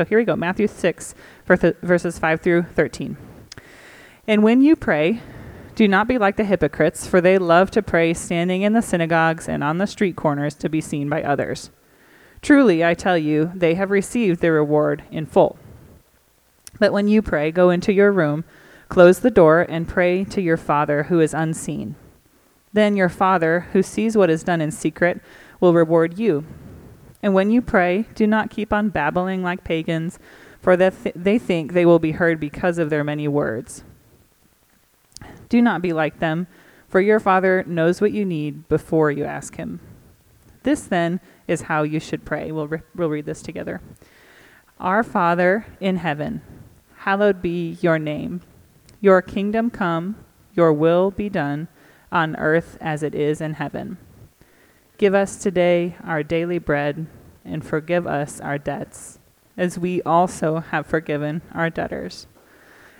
So 0.00 0.06
here 0.06 0.16
we 0.16 0.24
go 0.24 0.34
Matthew 0.34 0.66
6, 0.66 1.14
verses 1.44 2.18
5 2.18 2.40
through 2.40 2.62
13. 2.62 3.18
And 4.26 4.42
when 4.42 4.62
you 4.62 4.74
pray, 4.74 5.20
do 5.74 5.86
not 5.86 6.08
be 6.08 6.16
like 6.16 6.36
the 6.36 6.44
hypocrites, 6.44 7.06
for 7.06 7.20
they 7.20 7.36
love 7.36 7.70
to 7.72 7.82
pray 7.82 8.14
standing 8.14 8.62
in 8.62 8.72
the 8.72 8.80
synagogues 8.80 9.46
and 9.46 9.62
on 9.62 9.76
the 9.76 9.86
street 9.86 10.16
corners 10.16 10.54
to 10.54 10.70
be 10.70 10.80
seen 10.80 11.10
by 11.10 11.22
others. 11.22 11.68
Truly, 12.40 12.82
I 12.82 12.94
tell 12.94 13.18
you, 13.18 13.52
they 13.54 13.74
have 13.74 13.90
received 13.90 14.40
their 14.40 14.54
reward 14.54 15.04
in 15.10 15.26
full. 15.26 15.58
But 16.78 16.94
when 16.94 17.06
you 17.06 17.20
pray, 17.20 17.52
go 17.52 17.68
into 17.68 17.92
your 17.92 18.10
room, 18.10 18.44
close 18.88 19.18
the 19.18 19.30
door, 19.30 19.66
and 19.68 19.86
pray 19.86 20.24
to 20.24 20.40
your 20.40 20.56
Father 20.56 21.02
who 21.02 21.20
is 21.20 21.34
unseen. 21.34 21.94
Then 22.72 22.96
your 22.96 23.10
Father, 23.10 23.68
who 23.74 23.82
sees 23.82 24.16
what 24.16 24.30
is 24.30 24.44
done 24.44 24.62
in 24.62 24.70
secret, 24.70 25.20
will 25.60 25.74
reward 25.74 26.18
you. 26.18 26.46
And 27.22 27.34
when 27.34 27.50
you 27.50 27.60
pray, 27.60 28.06
do 28.14 28.26
not 28.26 28.50
keep 28.50 28.72
on 28.72 28.88
babbling 28.88 29.42
like 29.42 29.64
pagans, 29.64 30.18
for 30.60 30.76
th- 30.76 31.14
they 31.14 31.38
think 31.38 31.72
they 31.72 31.86
will 31.86 31.98
be 31.98 32.12
heard 32.12 32.40
because 32.40 32.78
of 32.78 32.90
their 32.90 33.04
many 33.04 33.28
words. 33.28 33.84
Do 35.48 35.60
not 35.60 35.82
be 35.82 35.92
like 35.92 36.18
them, 36.18 36.46
for 36.88 37.00
your 37.00 37.20
Father 37.20 37.64
knows 37.66 38.00
what 38.00 38.12
you 38.12 38.24
need 38.24 38.68
before 38.68 39.10
you 39.10 39.24
ask 39.24 39.56
Him. 39.56 39.80
This, 40.62 40.82
then, 40.82 41.20
is 41.46 41.62
how 41.62 41.82
you 41.82 42.00
should 42.00 42.24
pray. 42.24 42.52
We'll, 42.52 42.68
re- 42.68 42.82
we'll 42.94 43.08
read 43.08 43.26
this 43.26 43.42
together. 43.42 43.80
Our 44.78 45.02
Father 45.02 45.66
in 45.80 45.96
heaven, 45.96 46.42
hallowed 46.98 47.42
be 47.42 47.78
your 47.80 47.98
name. 47.98 48.40
Your 49.00 49.22
kingdom 49.22 49.70
come, 49.70 50.16
your 50.54 50.72
will 50.72 51.10
be 51.10 51.28
done, 51.28 51.68
on 52.12 52.36
earth 52.36 52.76
as 52.80 53.02
it 53.02 53.14
is 53.14 53.40
in 53.40 53.54
heaven. 53.54 53.98
Give 55.00 55.14
us 55.14 55.36
today 55.36 55.96
our 56.04 56.22
daily 56.22 56.58
bread, 56.58 57.06
and 57.42 57.64
forgive 57.64 58.06
us 58.06 58.38
our 58.38 58.58
debts, 58.58 59.18
as 59.56 59.78
we 59.78 60.02
also 60.02 60.58
have 60.58 60.86
forgiven 60.86 61.40
our 61.54 61.70
debtors. 61.70 62.26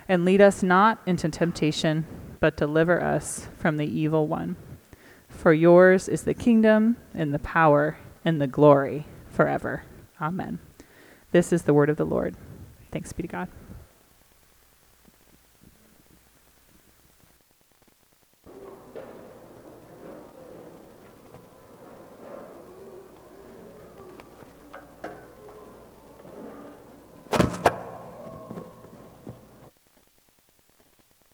And 0.09 0.25
lead 0.25 0.41
us 0.41 0.63
not 0.63 0.99
into 1.05 1.29
temptation 1.29 2.07
but 2.39 2.57
deliver 2.57 3.03
us 3.03 3.49
from 3.55 3.77
the 3.77 3.85
evil 3.85 4.27
one. 4.27 4.55
For 5.29 5.53
yours 5.53 6.09
is 6.09 6.23
the 6.23 6.33
kingdom, 6.33 6.97
and 7.13 7.35
the 7.35 7.37
power, 7.37 7.99
and 8.25 8.41
the 8.41 8.47
glory 8.47 9.05
forever. 9.29 9.83
Amen. 10.19 10.57
This 11.31 11.53
is 11.53 11.61
the 11.61 11.73
word 11.75 11.91
of 11.91 11.97
the 11.97 12.03
Lord. 12.03 12.35
Thanks 12.91 13.13
be 13.13 13.21
to 13.21 13.29
God. 13.29 13.47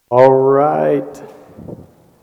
All 0.10 0.32
right. 0.32 1.22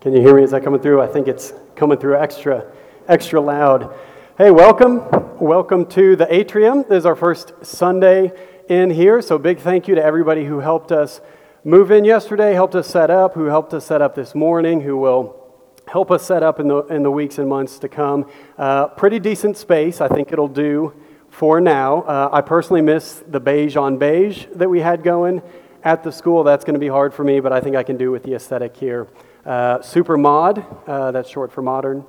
Can 0.01 0.13
you 0.13 0.19
hear 0.19 0.35
me? 0.35 0.41
Is 0.41 0.49
that 0.49 0.63
coming 0.63 0.81
through? 0.81 1.03
I 1.03 1.07
think 1.07 1.27
it's 1.27 1.53
coming 1.75 1.99
through 1.99 2.17
extra, 2.17 2.65
extra 3.07 3.39
loud. 3.39 3.95
Hey, 4.39 4.49
welcome. 4.49 5.03
Welcome 5.39 5.85
to 5.89 6.15
the 6.15 6.33
atrium. 6.33 6.81
This 6.89 7.01
is 7.01 7.05
our 7.05 7.15
first 7.15 7.53
Sunday 7.63 8.31
in 8.69 8.89
here. 8.89 9.21
So, 9.21 9.37
big 9.37 9.59
thank 9.59 9.87
you 9.87 9.93
to 9.93 10.03
everybody 10.03 10.45
who 10.45 10.61
helped 10.61 10.91
us 10.91 11.21
move 11.63 11.91
in 11.91 12.05
yesterday, 12.05 12.53
helped 12.53 12.73
us 12.73 12.87
set 12.87 13.11
up, 13.11 13.35
who 13.35 13.45
helped 13.45 13.71
us 13.75 13.85
set 13.85 14.01
up 14.01 14.15
this 14.15 14.33
morning, 14.33 14.81
who 14.81 14.97
will 14.97 15.45
help 15.87 16.09
us 16.09 16.25
set 16.25 16.41
up 16.41 16.59
in 16.59 16.67
the, 16.67 16.77
in 16.87 17.03
the 17.03 17.11
weeks 17.11 17.37
and 17.37 17.47
months 17.47 17.77
to 17.77 17.87
come. 17.87 18.27
Uh, 18.57 18.87
pretty 18.87 19.19
decent 19.19 19.57
space. 19.57 20.01
I 20.01 20.07
think 20.07 20.31
it'll 20.31 20.47
do 20.47 20.91
for 21.29 21.61
now. 21.61 22.01
Uh, 22.01 22.29
I 22.33 22.41
personally 22.41 22.81
miss 22.81 23.23
the 23.27 23.39
beige 23.39 23.75
on 23.75 23.99
beige 23.99 24.47
that 24.55 24.71
we 24.71 24.79
had 24.79 25.03
going 25.03 25.43
at 25.85 26.01
the 26.01 26.11
school, 26.11 26.43
that's 26.43 26.65
going 26.65 26.73
to 26.73 26.79
be 26.79 26.87
hard 26.87 27.13
for 27.13 27.23
me, 27.23 27.39
but 27.39 27.53
I 27.53 27.61
think 27.61 27.75
I 27.75 27.83
can 27.83 27.95
do 27.95 28.11
with 28.11 28.23
the 28.23 28.33
aesthetic 28.33 28.75
here. 28.75 29.07
Uh, 29.45 29.83
super 29.83 30.17
mod, 30.17 30.65
uh, 30.87 31.11
that's 31.11 31.29
short 31.29 31.51
for 31.51 31.61
modern. 31.61 32.03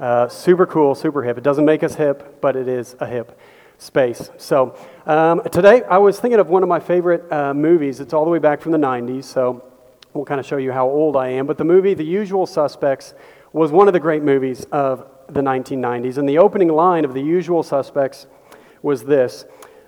Uh, 0.00 0.28
super 0.28 0.64
cool, 0.64 0.94
super 0.94 1.22
hip. 1.22 1.36
It 1.36 1.44
doesn't 1.44 1.66
make 1.66 1.82
us 1.82 1.94
hip, 1.94 2.40
but 2.40 2.56
it 2.56 2.66
is 2.66 2.96
a 3.00 3.06
hip 3.06 3.38
space. 3.76 4.30
So 4.38 4.74
um, 5.04 5.42
today 5.52 5.82
I 5.82 5.98
was 5.98 6.18
thinking 6.18 6.40
of 6.40 6.48
one 6.48 6.62
of 6.62 6.70
my 6.70 6.80
favorite 6.80 7.30
uh, 7.30 7.52
movies. 7.52 8.00
It's 8.00 8.14
all 8.14 8.24
the 8.24 8.30
way 8.30 8.38
back 8.38 8.62
from 8.62 8.72
the 8.72 8.78
90s, 8.78 9.24
so 9.24 9.62
we'll 10.14 10.24
kind 10.24 10.40
of 10.40 10.46
show 10.46 10.56
you 10.56 10.72
how 10.72 10.88
old 10.88 11.14
I 11.14 11.28
am. 11.28 11.46
But 11.46 11.58
the 11.58 11.64
movie 11.64 11.92
The 11.92 12.04
Usual 12.04 12.46
Suspects 12.46 13.12
was 13.52 13.70
one 13.70 13.88
of 13.88 13.92
the 13.92 14.00
great 14.00 14.22
movies 14.22 14.64
of 14.72 15.06
the 15.28 15.42
1990s. 15.42 16.16
And 16.16 16.26
the 16.26 16.38
opening 16.38 16.68
line 16.68 17.04
of 17.04 17.12
The 17.12 17.22
Usual 17.22 17.62
Suspects 17.62 18.26
was 18.80 19.04
this 19.04 19.44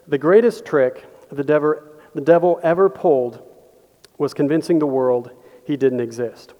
The 0.08 0.18
greatest 0.18 0.66
trick 0.66 1.06
the 1.30 1.44
devil 1.44 1.74
the 2.14 2.20
devil 2.20 2.60
ever 2.62 2.88
pulled 2.88 3.42
was 4.18 4.34
convincing 4.34 4.78
the 4.78 4.86
world 4.86 5.30
he 5.64 5.76
didn't 5.76 6.00
exist. 6.00 6.54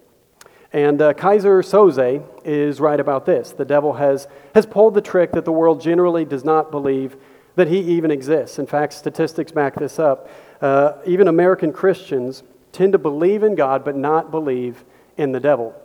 And 0.73 1.01
uh, 1.01 1.13
Keyser 1.13 1.61
Söze 1.61 2.23
is 2.45 2.79
right 2.79 2.99
about 2.99 3.25
this. 3.25 3.51
The 3.51 3.65
devil 3.65 3.93
has, 3.93 4.27
has 4.55 4.65
pulled 4.65 4.93
the 4.93 5.01
trick 5.01 5.33
that 5.33 5.43
the 5.43 5.51
world 5.51 5.81
generally 5.81 6.23
does 6.23 6.45
not 6.45 6.71
believe 6.71 7.17
that 7.55 7.67
he 7.67 7.79
even 7.79 8.09
exists. 8.09 8.57
In 8.57 8.65
fact, 8.65 8.93
statistics 8.93 9.51
back 9.51 9.75
this 9.75 9.99
up. 9.99 10.29
Uh, 10.61 10.93
even 11.05 11.27
American 11.27 11.73
Christians 11.73 12.43
tend 12.71 12.93
to 12.93 12.97
believe 12.97 13.43
in 13.43 13.55
God 13.55 13.83
but 13.83 13.97
not 13.97 14.31
believe 14.31 14.85
in 15.17 15.33
the 15.33 15.39
devil. 15.39 15.75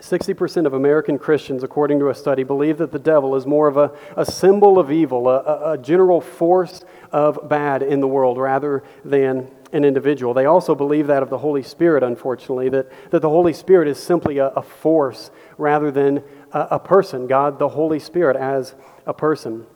60% 0.00 0.66
of 0.66 0.72
American 0.72 1.18
Christians, 1.18 1.62
according 1.62 1.98
to 2.00 2.08
a 2.08 2.14
study, 2.14 2.42
believe 2.42 2.78
that 2.78 2.92
the 2.92 2.98
devil 2.98 3.36
is 3.36 3.46
more 3.46 3.68
of 3.68 3.76
a, 3.76 3.92
a 4.16 4.24
symbol 4.24 4.78
of 4.78 4.90
evil, 4.90 5.28
a, 5.28 5.72
a 5.72 5.78
general 5.78 6.20
force 6.20 6.82
of 7.12 7.48
bad 7.48 7.82
in 7.82 8.00
the 8.00 8.08
world, 8.08 8.38
rather 8.38 8.82
than 9.04 9.50
an 9.72 9.84
individual. 9.84 10.34
They 10.34 10.46
also 10.46 10.74
believe 10.74 11.06
that 11.06 11.22
of 11.22 11.30
the 11.30 11.38
Holy 11.38 11.62
Spirit, 11.62 12.02
unfortunately, 12.02 12.68
that, 12.70 12.90
that 13.10 13.22
the 13.22 13.28
Holy 13.28 13.52
Spirit 13.52 13.88
is 13.88 13.98
simply 13.98 14.38
a, 14.38 14.48
a 14.48 14.62
force 14.62 15.30
rather 15.58 15.90
than 15.90 16.22
a, 16.52 16.68
a 16.72 16.78
person, 16.78 17.26
God, 17.26 17.58
the 17.58 17.68
Holy 17.68 17.98
Spirit, 17.98 18.36
as 18.36 18.74
a 19.06 19.14
person. 19.14 19.66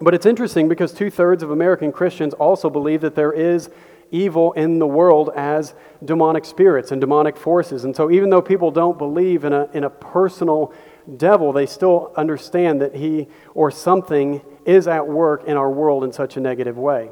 But 0.00 0.14
it's 0.14 0.26
interesting 0.26 0.68
because 0.68 0.92
two 0.92 1.10
thirds 1.10 1.42
of 1.42 1.50
American 1.50 1.92
Christians 1.92 2.34
also 2.34 2.70
believe 2.70 3.00
that 3.00 3.14
there 3.14 3.32
is 3.32 3.70
evil 4.10 4.52
in 4.52 4.78
the 4.78 4.86
world 4.86 5.30
as 5.36 5.74
demonic 6.04 6.44
spirits 6.44 6.92
and 6.92 7.00
demonic 7.00 7.36
forces. 7.36 7.84
And 7.84 7.94
so, 7.94 8.10
even 8.10 8.30
though 8.30 8.42
people 8.42 8.70
don't 8.70 8.98
believe 8.98 9.44
in 9.44 9.52
a, 9.52 9.68
in 9.72 9.84
a 9.84 9.90
personal 9.90 10.72
devil, 11.16 11.52
they 11.52 11.66
still 11.66 12.12
understand 12.16 12.80
that 12.82 12.94
he 12.94 13.28
or 13.54 13.70
something 13.70 14.42
is 14.64 14.86
at 14.86 15.06
work 15.06 15.44
in 15.44 15.56
our 15.56 15.70
world 15.70 16.04
in 16.04 16.12
such 16.12 16.36
a 16.36 16.40
negative 16.40 16.76
way. 16.76 17.10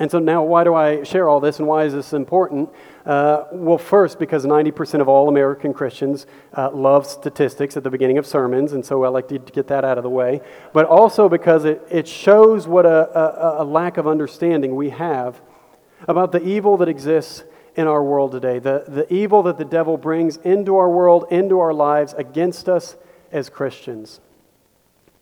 And 0.00 0.10
so, 0.10 0.18
now 0.18 0.42
why 0.42 0.64
do 0.64 0.74
I 0.74 1.04
share 1.04 1.28
all 1.28 1.38
this 1.38 1.58
and 1.58 1.68
why 1.68 1.84
is 1.84 1.92
this 1.92 2.12
important? 2.12 2.70
Uh, 3.06 3.44
well, 3.52 3.78
first, 3.78 4.18
because 4.18 4.44
90% 4.44 5.00
of 5.00 5.08
all 5.08 5.28
American 5.28 5.72
Christians 5.72 6.26
uh, 6.56 6.70
love 6.72 7.06
statistics 7.06 7.76
at 7.76 7.84
the 7.84 7.90
beginning 7.90 8.18
of 8.18 8.26
sermons, 8.26 8.72
and 8.72 8.84
so 8.84 9.04
I 9.04 9.08
like 9.08 9.28
to 9.28 9.38
get 9.38 9.68
that 9.68 9.84
out 9.84 9.98
of 9.98 10.04
the 10.04 10.10
way. 10.10 10.40
But 10.72 10.86
also 10.86 11.28
because 11.28 11.64
it, 11.64 11.86
it 11.90 12.08
shows 12.08 12.66
what 12.66 12.86
a, 12.86 13.58
a, 13.58 13.62
a 13.62 13.64
lack 13.64 13.96
of 13.96 14.08
understanding 14.08 14.74
we 14.74 14.90
have 14.90 15.40
about 16.08 16.32
the 16.32 16.42
evil 16.42 16.76
that 16.78 16.88
exists 16.88 17.44
in 17.76 17.86
our 17.86 18.02
world 18.02 18.32
today, 18.32 18.58
the, 18.58 18.84
the 18.86 19.12
evil 19.12 19.42
that 19.42 19.58
the 19.58 19.64
devil 19.64 19.96
brings 19.96 20.36
into 20.38 20.76
our 20.76 20.88
world, 20.88 21.26
into 21.30 21.58
our 21.58 21.72
lives, 21.72 22.14
against 22.14 22.68
us 22.68 22.96
as 23.32 23.48
Christians. 23.48 24.20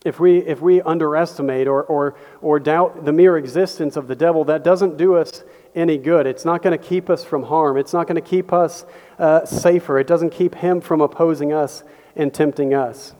If 0.04 0.18
we, 0.18 0.38
if 0.38 0.60
we 0.60 0.82
underestimate 0.82 1.68
or, 1.68 1.84
or, 1.84 2.16
or 2.40 2.58
doubt 2.58 3.04
the 3.04 3.12
mere 3.12 3.38
existence 3.38 3.96
of 3.96 4.08
the 4.08 4.16
devil, 4.16 4.44
that 4.44 4.64
doesn't 4.64 4.96
do 4.96 5.14
us 5.14 5.44
any 5.74 5.96
good. 5.96 6.26
It's 6.26 6.44
not 6.44 6.62
going 6.62 6.76
to 6.76 6.84
keep 6.84 7.08
us 7.08 7.24
from 7.24 7.44
harm. 7.44 7.76
It's 7.76 7.92
not 7.92 8.06
going 8.06 8.20
to 8.20 8.28
keep 8.28 8.52
us 8.52 8.84
uh, 9.18 9.46
safer. 9.46 9.98
It 9.98 10.06
doesn't 10.06 10.30
keep 10.30 10.56
him 10.56 10.80
from 10.80 11.00
opposing 11.00 11.52
us 11.52 11.84
and 12.16 12.34
tempting 12.34 12.74
us. 12.74 13.14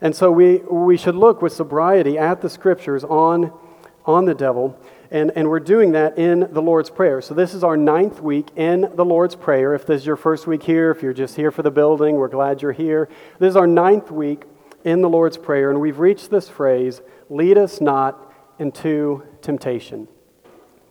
And 0.00 0.14
so 0.14 0.30
we, 0.30 0.58
we 0.58 0.98
should 0.98 1.16
look 1.16 1.40
with 1.40 1.54
sobriety 1.54 2.18
at 2.18 2.42
the 2.42 2.50
scriptures 2.50 3.02
on, 3.04 3.50
on 4.04 4.26
the 4.26 4.34
devil 4.34 4.78
and, 5.10 5.32
and 5.36 5.48
we're 5.48 5.60
doing 5.60 5.92
that 5.92 6.18
in 6.18 6.48
the 6.52 6.62
Lord's 6.62 6.90
Prayer. 6.90 7.20
So, 7.20 7.34
this 7.34 7.54
is 7.54 7.62
our 7.62 7.76
ninth 7.76 8.20
week 8.20 8.48
in 8.56 8.90
the 8.94 9.04
Lord's 9.04 9.36
Prayer. 9.36 9.74
If 9.74 9.86
this 9.86 10.02
is 10.02 10.06
your 10.06 10.16
first 10.16 10.46
week 10.46 10.62
here, 10.62 10.90
if 10.90 11.02
you're 11.02 11.12
just 11.12 11.36
here 11.36 11.50
for 11.50 11.62
the 11.62 11.70
building, 11.70 12.16
we're 12.16 12.28
glad 12.28 12.62
you're 12.62 12.72
here. 12.72 13.08
This 13.38 13.50
is 13.50 13.56
our 13.56 13.66
ninth 13.66 14.10
week 14.10 14.44
in 14.84 15.00
the 15.00 15.08
Lord's 15.08 15.38
Prayer, 15.38 15.70
and 15.70 15.80
we've 15.80 15.98
reached 15.98 16.30
this 16.30 16.48
phrase 16.48 17.00
lead 17.30 17.58
us 17.58 17.80
not 17.80 18.32
into 18.58 19.22
temptation. 19.40 20.08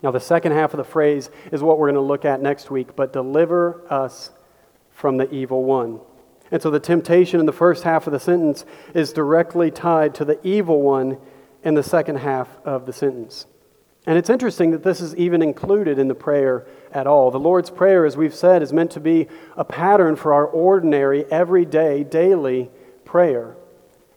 Now, 0.02 0.12
the 0.12 0.20
second 0.20 0.52
half 0.52 0.74
of 0.74 0.78
the 0.78 0.84
phrase 0.84 1.30
is 1.52 1.64
what 1.64 1.80
we're 1.80 1.88
going 1.88 1.96
to 1.96 2.02
look 2.02 2.26
at 2.26 2.42
next 2.42 2.70
week, 2.70 2.96
but 2.96 3.14
deliver 3.14 3.82
us 3.92 4.32
from 4.92 5.18
the 5.18 5.34
evil 5.34 5.64
one. 5.64 6.02
And 6.52 6.62
so 6.62 6.70
the 6.70 6.80
temptation 6.80 7.40
in 7.40 7.46
the 7.46 7.54
first 7.54 7.84
half 7.84 8.06
of 8.06 8.14
the 8.14 8.20
sentence 8.20 8.66
is 8.94 9.14
directly 9.14 9.72
tied 9.72 10.14
to 10.16 10.26
the 10.26 10.40
evil 10.46 10.82
one 10.82 11.18
in 11.64 11.74
the 11.74 11.84
second 11.84 12.18
half 12.18 12.50
of 12.66 12.86
the 12.86 12.94
sentence. 12.94 13.48
And 14.06 14.18
it's 14.18 14.30
interesting 14.30 14.72
that 14.72 14.84
this 14.84 15.00
is 15.00 15.16
even 15.16 15.42
included 15.42 15.98
in 15.98 16.10
the 16.10 16.16
prayer 16.16 16.66
at 16.92 17.08
all. 17.08 17.32
The 17.32 17.40
Lord's 17.40 17.70
Prayer, 17.70 18.06
as 18.06 18.18
we've 18.18 18.36
said, 18.36 18.62
is 18.62 18.74
meant 18.74 18.92
to 18.92 19.00
be 19.00 19.28
a 19.56 19.64
pattern 19.64 20.18
for 20.18 20.34
our 20.34 20.46
ordinary, 20.46 21.26
everyday, 21.32 22.04
daily 22.04 22.70
prayer. 23.06 23.56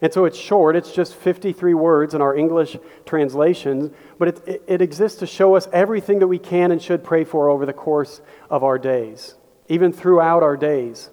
And 0.03 0.13
so 0.13 0.25
it's 0.25 0.37
short, 0.37 0.77
it's 0.77 0.93
just 0.93 1.15
53 1.15 1.73
words 1.75 2.15
in 2.15 2.21
our 2.21 2.37
English 2.37 2.77
translations, 3.07 3.91
but 4.19 4.29
it, 4.29 4.49
it, 4.49 4.63
it, 4.67 4.83
exists 4.83 5.21
to 5.21 5.27
show 5.27 5.57
us 5.57 5.69
everything 5.73 6.19
that 6.19 6.27
we 6.27 6.39
can 6.39 6.71
and 6.71 6.83
should 6.83 7.03
pray 7.03 7.25
for 7.25 7.49
over 7.49 7.65
the 7.65 7.73
course 7.73 8.21
of 8.51 8.63
our 8.63 8.79
days, 8.79 9.37
even 9.69 9.93
throughout 9.93 10.43
our 10.43 10.57
days. 10.57 11.09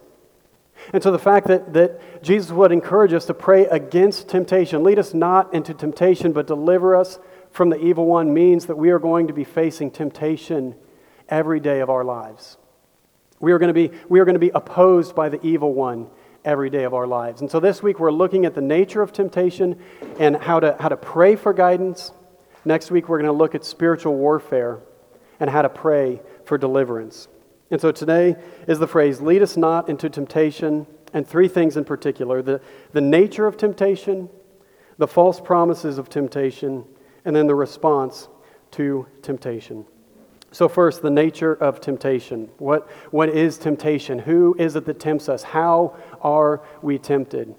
And 0.91 1.01
so 1.01 1.11
the 1.11 1.19
fact 1.19 1.47
that, 1.47 1.73
that 1.73 2.23
Jesus 2.23 2.51
would 2.51 2.73
encourage 2.73 3.13
us 3.13 3.25
to 3.27 3.33
pray 3.33 3.67
against 3.67 4.27
temptation, 4.27 4.83
lead 4.83 4.99
us 4.99 5.13
not 5.13 5.53
into 5.53 5.73
temptation, 5.73 6.33
but 6.33 6.45
deliver 6.45 6.95
us 6.95 7.19
from 7.53 7.69
the 7.69 7.77
evil 7.77 8.05
one, 8.05 8.33
means 8.33 8.65
that 8.65 8.75
we 8.75 8.89
are 8.89 8.99
going 8.99 9.27
to 9.27 9.33
be 9.33 9.43
facing 9.43 9.91
temptation 9.91 10.75
every 11.29 11.59
day 11.59 11.79
of 11.79 11.89
our 11.89 12.03
lives. 12.03 12.57
We 13.39 13.51
are 13.51 13.59
going 13.59 13.73
to 13.73 13.73
be, 13.73 13.91
we 14.09 14.19
are 14.19 14.25
going 14.25 14.35
to 14.35 14.39
be 14.39 14.51
opposed 14.53 15.15
by 15.15 15.29
the 15.29 15.39
evil 15.45 15.73
one 15.73 16.09
every 16.43 16.69
day 16.69 16.83
of 16.83 16.93
our 16.93 17.07
lives. 17.07 17.41
And 17.41 17.49
so 17.49 17.59
this 17.59 17.81
week 17.81 17.99
we're 17.99 18.11
looking 18.11 18.45
at 18.45 18.55
the 18.55 18.61
nature 18.61 19.01
of 19.01 19.13
temptation 19.13 19.79
and 20.19 20.35
how 20.35 20.59
to, 20.59 20.75
how 20.79 20.89
to 20.89 20.97
pray 20.97 21.35
for 21.35 21.53
guidance. 21.53 22.11
Next 22.65 22.91
week 22.91 23.07
we're 23.07 23.19
going 23.19 23.31
to 23.31 23.37
look 23.37 23.55
at 23.55 23.63
spiritual 23.63 24.15
warfare 24.15 24.79
and 25.39 25.49
how 25.49 25.61
to 25.61 25.69
pray 25.69 26.21
for 26.45 26.57
deliverance. 26.57 27.27
And 27.69 27.79
so 27.79 27.91
today 27.91 28.35
is 28.67 28.79
the 28.79 28.87
phrase, 28.87 29.21
lead 29.21 29.41
us 29.41 29.57
not 29.57 29.89
into 29.89 30.09
temptation, 30.09 30.87
and 31.13 31.27
three 31.27 31.47
things 31.47 31.77
in 31.77 31.85
particular 31.85 32.41
the, 32.41 32.61
the 32.91 33.01
nature 33.01 33.45
of 33.45 33.57
temptation, 33.57 34.29
the 34.97 35.07
false 35.07 35.39
promises 35.39 35.97
of 35.97 36.09
temptation, 36.09 36.85
and 37.25 37.35
then 37.35 37.47
the 37.47 37.55
response 37.55 38.27
to 38.71 39.05
temptation. 39.21 39.85
So, 40.51 40.69
first, 40.69 41.01
the 41.01 41.09
nature 41.09 41.53
of 41.53 41.81
temptation. 41.81 42.49
What, 42.59 42.87
what 43.09 43.29
is 43.29 43.57
temptation? 43.57 44.19
Who 44.19 44.55
is 44.59 44.75
it 44.75 44.85
that 44.85 44.99
tempts 44.99 45.27
us? 45.27 45.41
How 45.41 45.97
are 46.21 46.61
we 46.83 46.99
tempted? 46.99 47.55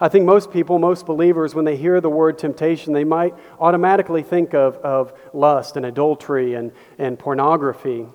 I 0.00 0.08
think 0.08 0.24
most 0.24 0.52
people, 0.52 0.78
most 0.78 1.04
believers, 1.04 1.54
when 1.54 1.64
they 1.64 1.76
hear 1.76 2.00
the 2.00 2.10
word 2.10 2.38
temptation, 2.38 2.92
they 2.92 3.04
might 3.04 3.34
automatically 3.58 4.22
think 4.22 4.54
of, 4.54 4.76
of 4.76 5.12
lust 5.32 5.76
and 5.76 5.84
adultery 5.84 6.54
and, 6.54 6.70
and 6.98 7.18
pornography. 7.18 8.06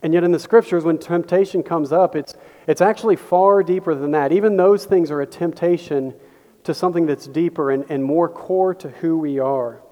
And 0.00 0.14
yet, 0.14 0.22
in 0.22 0.30
the 0.30 0.38
scriptures, 0.38 0.84
when 0.84 0.98
temptation 0.98 1.64
comes 1.64 1.90
up, 1.90 2.14
it's, 2.14 2.34
it's 2.68 2.80
actually 2.80 3.16
far 3.16 3.64
deeper 3.64 3.96
than 3.96 4.12
that. 4.12 4.30
Even 4.30 4.56
those 4.56 4.84
things 4.84 5.10
are 5.10 5.20
a 5.20 5.26
temptation 5.26 6.14
to 6.62 6.72
something 6.72 7.06
that's 7.06 7.26
deeper 7.26 7.72
and, 7.72 7.84
and 7.88 8.04
more 8.04 8.28
core 8.28 8.74
to 8.74 8.90
who 8.90 9.18
we 9.18 9.40
are. 9.40 9.82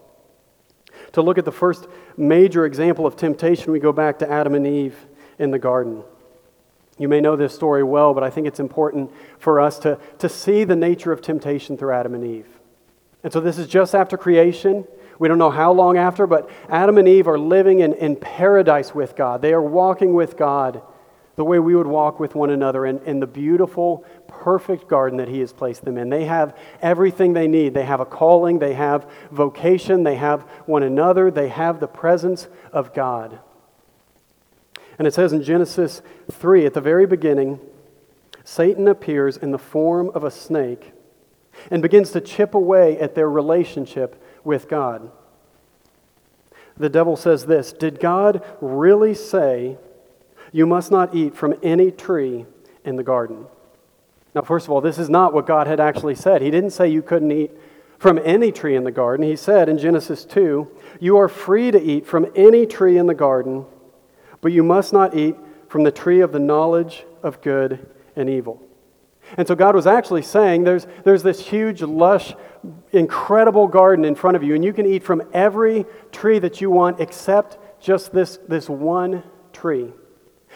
To 1.15 1.23
look 1.23 1.39
at 1.39 1.45
the 1.45 1.53
first 1.53 1.87
major 2.17 2.67
example 2.67 3.07
of 3.07 3.17
temptation, 3.17 3.73
we 3.73 3.79
go 3.79 3.93
back 3.93 4.19
to 4.19 4.31
Adam 4.31 4.55
and 4.55 4.67
Eve 4.67 4.97
in 5.39 5.51
the 5.53 5.59
garden. 5.59 6.03
You 6.99 7.09
may 7.09 7.21
know 7.21 7.37
this 7.37 7.55
story 7.55 7.83
well, 7.83 8.15
but 8.15 8.23
I 8.23 8.31
think 8.31 8.47
it's 8.47 8.61
important 8.61 9.11
for 9.39 9.61
us 9.61 9.79
to, 9.81 9.99
to 10.19 10.29
see 10.29 10.65
the 10.65 10.77
nature 10.77 11.13
of 11.13 11.23
temptation 11.23 11.77
through 11.77 11.93
Adam 11.93 12.15
and 12.15 12.25
Eve. 12.25 12.49
And 13.23 13.33
so 13.33 13.41
this 13.41 13.59
is 13.59 13.69
just 13.69 13.95
after 13.95 14.17
creation. 14.17 14.85
We 15.19 15.29
don't 15.29 15.39
know 15.39 15.51
how 15.51 15.73
long 15.73 15.97
after, 15.97 16.27
but 16.27 16.51
Adam 16.69 16.99
and 16.99 17.07
Eve 17.07 17.29
are 17.29 17.39
living 17.39 17.81
in, 17.81 17.95
in 17.95 18.17
paradise 18.17 18.95
with 18.95 19.15
God. 19.15 19.41
They 19.41 19.53
are 19.53 19.63
walking 19.63 20.15
with 20.15 20.37
God 20.37 20.83
the 21.37 21.45
way 21.45 21.59
we 21.59 21.75
would 21.75 21.87
walk 21.87 22.21
with 22.21 22.35
one 22.35 22.51
another 22.51 22.87
in, 22.87 22.99
in 23.05 23.21
the 23.21 23.27
beautiful, 23.27 24.05
perfect 24.29 24.89
garden 24.89 25.19
that 25.19 25.29
He 25.29 25.41
has 25.41 25.53
placed 25.53 25.85
them 25.85 25.99
in. 25.99 26.09
They 26.09 26.25
have 26.25 26.57
everything 26.81 27.33
they 27.33 27.49
need. 27.49 27.75
They 27.75 27.85
have 27.85 28.01
a 28.01 28.07
calling, 28.07 28.59
they 28.59 28.75
have 28.75 29.11
vocation, 29.31 30.05
they 30.05 30.17
have 30.17 30.43
one 30.67 30.83
another, 30.83 31.31
they 31.31 31.49
have 31.49 31.81
the 31.81 31.89
presence 31.89 32.49
of 32.73 32.95
God. 32.95 33.41
And 34.99 35.09
it 35.09 35.15
says 35.15 35.33
in 35.33 35.43
Genesis 35.43 36.03
3 36.31 36.67
at 36.67 36.75
the 36.75 36.81
very 36.81 37.07
beginning, 37.07 37.59
Satan 38.45 38.87
appears 38.87 39.37
in 39.37 39.51
the 39.51 39.59
form 39.59 40.11
of 40.15 40.23
a 40.23 40.31
snake 40.31 40.93
and 41.71 41.83
begins 41.83 42.11
to 42.11 42.21
chip 42.21 42.55
away 42.55 42.99
at 42.99 43.15
their 43.15 43.29
relationship 43.29 44.23
with 44.45 44.69
God. 44.69 45.11
The 46.77 46.89
devil 46.89 47.17
says 47.17 47.47
this 47.47 47.73
Did 47.73 48.01
God 48.01 48.45
really 48.61 49.15
say, 49.15 49.79
you 50.55 50.67
must 50.67 50.93
not 50.93 51.17
eat 51.17 51.35
from 51.35 51.57
any 51.65 51.91
tree 51.91 52.47
in 52.85 52.95
the 52.95 53.03
garden. 53.03 53.45
Now, 54.37 54.43
first 54.43 54.67
of 54.67 54.71
all, 54.71 54.81
this 54.81 55.01
is 55.01 55.11
not 55.11 55.35
what 55.35 55.49
God 55.49 55.67
had 55.67 55.81
actually 55.81 56.15
said. 56.15 56.43
He 56.43 56.51
didn't 56.51 56.71
say 56.71 56.87
you 56.87 57.03
couldn't 57.03 57.33
eat 57.33 57.51
from 57.99 58.21
any 58.25 58.53
tree 58.53 58.77
in 58.77 58.85
the 58.85 58.93
garden. 58.93 59.27
He 59.27 59.35
said 59.35 59.69
in 59.69 59.79
Genesis 59.79 60.25
2, 60.25 60.69
You 61.01 61.17
are 61.17 61.29
free 61.29 61.73
to 61.73 61.83
eat 61.83 62.07
from 62.07 62.31
any 62.37 62.67
tree 62.67 62.99
in 62.99 63.09
the 63.09 63.15
garden, 63.15 63.67
but 64.41 64.53
you 64.53 64.63
must 64.63 64.93
not 64.93 65.17
eat 65.17 65.35
from 65.69 65.83
the 65.83 65.91
tree 65.91 66.21
of 66.21 66.31
the 66.31 66.39
knowledge 66.39 67.05
of 67.25 67.43
good 67.43 67.91
and 68.15 68.31
evil. 68.31 68.63
And 69.37 69.49
so 69.49 69.57
God 69.57 69.75
was 69.75 69.89
actually 69.89 70.23
saying 70.23 70.63
there's, 70.63 70.87
there's 71.03 71.25
this 71.25 71.45
huge, 71.45 71.83
lush, 71.83 72.33
incredible 72.93 73.67
garden 73.67 74.05
in 74.05 74.15
front 74.15 74.37
of 74.37 74.45
you, 74.45 74.55
and 74.55 74.65
you 74.65 74.73
can 74.73 74.87
eat 74.87 75.03
from 75.03 75.25
every 75.33 75.85
tree 76.13 76.39
that 76.39 76.61
you 76.61 76.71
want 76.71 77.01
except 77.01 77.59
just 77.83 78.13
this, 78.13 78.39
this 78.47 78.69
one 78.69 79.25
tree. 79.53 79.93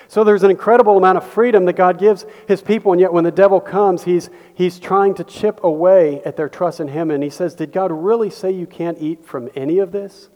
So 0.09 0.25
there's 0.25 0.43
an 0.43 0.51
incredible 0.51 0.97
amount 0.97 1.19
of 1.19 1.27
freedom 1.27 1.67
that 1.67 1.75
God 1.75 1.99
gives 1.99 2.25
his 2.47 2.63
people, 2.63 2.93
and 2.93 3.01
yet 3.01 3.13
when 3.13 3.25
the 3.25 3.31
devil 3.31 3.61
comes, 3.61 4.05
he's, 4.05 4.31
he's 4.55 4.81
trying 4.81 5.15
to 5.17 5.25
chip 5.25 5.63
away 5.63 6.23
at 6.25 6.35
their 6.35 6.49
trust 6.49 6.81
in 6.81 6.89
him. 6.89 7.11
And 7.11 7.23
he 7.23 7.29
says, 7.29 7.55
Did 7.55 7.73
God 7.73 7.93
really 7.93 8.31
say 8.31 8.51
you 8.51 8.67
can't 8.67 8.99
eat 9.01 9.27
from 9.27 9.51
any 9.55 9.79
of 9.79 9.93
this? 9.93 10.31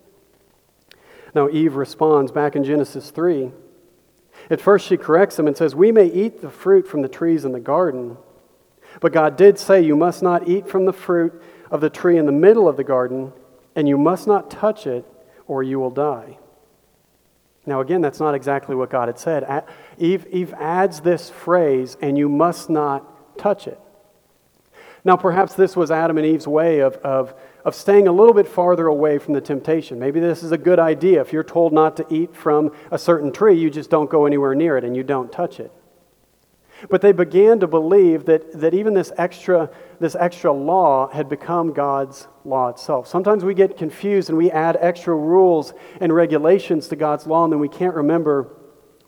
Now, 1.34 1.48
Eve 1.48 1.76
responds 1.76 2.30
back 2.30 2.54
in 2.54 2.64
Genesis 2.64 3.10
3. 3.10 3.50
At 4.50 4.60
first, 4.60 4.86
she 4.86 4.98
corrects 4.98 5.38
him 5.38 5.46
and 5.46 5.56
says, 5.56 5.74
We 5.74 5.90
may 5.90 6.06
eat 6.06 6.42
the 6.42 6.50
fruit 6.50 6.86
from 6.86 7.00
the 7.00 7.08
trees 7.08 7.46
in 7.46 7.52
the 7.52 7.60
garden, 7.60 8.18
but 9.00 9.14
God 9.14 9.36
did 9.36 9.58
say, 9.58 9.80
You 9.80 9.96
must 9.96 10.22
not 10.22 10.46
eat 10.46 10.68
from 10.68 10.84
the 10.84 10.92
fruit 10.92 11.32
of 11.70 11.80
the 11.80 11.88
tree 11.88 12.18
in 12.18 12.26
the 12.26 12.32
middle 12.32 12.68
of 12.68 12.76
the 12.76 12.84
garden, 12.84 13.32
and 13.74 13.88
you 13.88 13.96
must 13.96 14.26
not 14.26 14.50
touch 14.50 14.86
it, 14.86 15.06
or 15.46 15.62
you 15.62 15.80
will 15.80 15.90
die. 15.90 16.36
Now, 17.64 17.80
again, 17.80 18.00
that's 18.00 18.18
not 18.18 18.34
exactly 18.34 18.74
what 18.74 18.90
God 18.90 19.08
had 19.08 19.18
said. 19.18 19.64
Eve, 19.96 20.26
Eve 20.30 20.52
adds 20.54 21.00
this 21.00 21.30
phrase, 21.30 21.96
and 22.02 22.18
you 22.18 22.28
must 22.28 22.68
not 22.68 23.38
touch 23.38 23.68
it. 23.68 23.78
Now, 25.04 25.16
perhaps 25.16 25.54
this 25.54 25.76
was 25.76 25.90
Adam 25.90 26.16
and 26.18 26.26
Eve's 26.26 26.46
way 26.46 26.80
of, 26.80 26.94
of, 26.96 27.34
of 27.64 27.74
staying 27.74 28.06
a 28.06 28.12
little 28.12 28.34
bit 28.34 28.46
farther 28.46 28.86
away 28.86 29.18
from 29.18 29.34
the 29.34 29.40
temptation. 29.40 29.98
Maybe 29.98 30.20
this 30.20 30.42
is 30.42 30.52
a 30.52 30.58
good 30.58 30.78
idea. 30.78 31.20
If 31.20 31.32
you're 31.32 31.42
told 31.42 31.72
not 31.72 31.96
to 31.96 32.06
eat 32.08 32.34
from 32.36 32.72
a 32.90 32.98
certain 32.98 33.32
tree, 33.32 33.58
you 33.58 33.68
just 33.68 33.90
don't 33.90 34.10
go 34.10 34.26
anywhere 34.26 34.54
near 34.54 34.76
it 34.76 34.84
and 34.84 34.96
you 34.96 35.02
don't 35.02 35.30
touch 35.32 35.58
it. 35.58 35.72
But 36.88 37.00
they 37.00 37.12
began 37.12 37.60
to 37.60 37.66
believe 37.66 38.26
that, 38.26 38.60
that 38.60 38.74
even 38.74 38.94
this 38.94 39.12
extra, 39.16 39.70
this 40.02 40.16
extra 40.16 40.52
law 40.52 41.08
had 41.08 41.28
become 41.28 41.72
God's 41.72 42.26
law 42.44 42.68
itself. 42.68 43.06
Sometimes 43.06 43.44
we 43.44 43.54
get 43.54 43.76
confused 43.76 44.28
and 44.28 44.36
we 44.36 44.50
add 44.50 44.76
extra 44.80 45.14
rules 45.14 45.72
and 46.00 46.12
regulations 46.12 46.88
to 46.88 46.96
God's 46.96 47.26
law, 47.26 47.44
and 47.44 47.52
then 47.52 47.60
we 47.60 47.68
can't 47.68 47.94
remember 47.94 48.48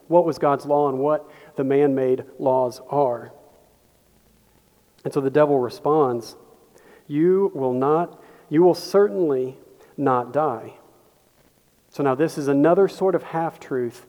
what 0.07 0.25
was 0.25 0.39
God's 0.39 0.65
law 0.65 0.89
and 0.89 1.01
what 1.01 1.29
the 1.57 1.65
man 1.65 1.97
made 1.97 2.25
laws 2.39 2.81
are. 2.89 3.33
And 5.05 5.13
so 5.13 5.21
the 5.21 5.31
devil 5.31 5.59
responds, 5.59 6.37
You 7.09 7.51
will 7.55 7.75
not, 7.75 8.23
you 8.49 8.63
will 8.63 8.75
certainly 8.75 9.59
not 9.97 10.33
die. 10.33 10.75
So 11.89 12.05
now 12.05 12.15
this 12.15 12.39
is 12.39 12.47
another 12.47 12.87
sort 12.87 13.15
of 13.17 13.25
half 13.25 13.59
truth 13.59 14.07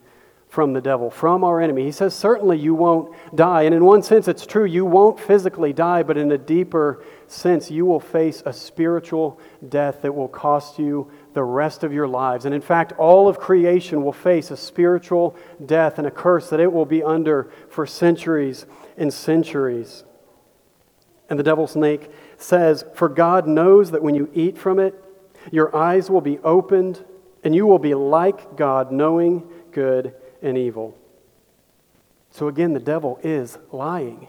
from 0.56 0.72
the 0.72 0.80
devil, 0.80 1.12
from 1.12 1.44
our 1.44 1.60
enemy. 1.60 1.84
He 1.84 1.92
says, 1.92 2.16
Certainly 2.16 2.60
you 2.60 2.74
won't 2.74 3.14
die. 3.36 3.64
And 3.64 3.76
in 3.76 3.84
one 3.84 4.02
sense, 4.02 4.30
it's 4.30 4.46
true, 4.46 4.64
you 4.64 4.86
won't 4.86 5.20
physically 5.20 5.74
die, 5.74 6.02
but 6.02 6.18
in 6.18 6.32
a 6.32 6.38
deeper 6.38 7.04
sense, 7.28 7.70
you 7.70 7.86
will 7.86 8.00
face 8.00 8.42
a 8.46 8.54
spiritual 8.54 9.38
death 9.68 10.02
that 10.04 10.16
will 10.16 10.30
cost 10.30 10.80
you 10.80 11.12
the 11.34 11.44
rest 11.44 11.84
of 11.84 11.92
your 11.92 12.08
lives. 12.08 12.46
And 12.46 12.56
in 12.56 12.62
fact, 12.62 12.94
all 12.94 13.28
of 13.28 13.38
creation 13.38 14.02
will 14.02 14.14
face 14.14 14.50
a 14.50 14.56
spiritual 14.56 15.36
death 15.66 15.98
and 15.98 16.08
a 16.08 16.12
curse 16.12 16.50
that 16.52 16.62
it 16.62 16.72
will 16.72 16.86
be 16.86 17.04
under 17.04 17.52
for 17.68 17.86
centuries 17.86 18.66
and 18.96 19.14
centuries. 19.14 20.06
And 21.30 21.38
the 21.38 21.44
devil's 21.44 21.72
snake 21.72 22.10
says, 22.38 22.86
For 22.94 23.10
God 23.10 23.46
knows 23.46 23.92
that 23.92 24.02
when 24.02 24.16
you 24.16 24.32
eat 24.34 24.58
from 24.58 24.80
it, 24.80 24.96
your 25.52 25.76
eyes 25.76 26.10
will 26.10 26.22
be 26.22 26.40
opened, 26.40 27.04
and 27.44 27.54
you 27.54 27.68
will 27.68 27.78
be 27.78 27.94
like 27.94 28.56
God, 28.56 28.94
knowing 28.94 29.46
good 29.74 30.14
and 30.42 30.58
evil. 30.58 30.98
So 32.32 32.48
again, 32.48 32.74
the 32.74 32.80
devil 32.80 33.20
is 33.24 33.58
lying. 33.72 34.28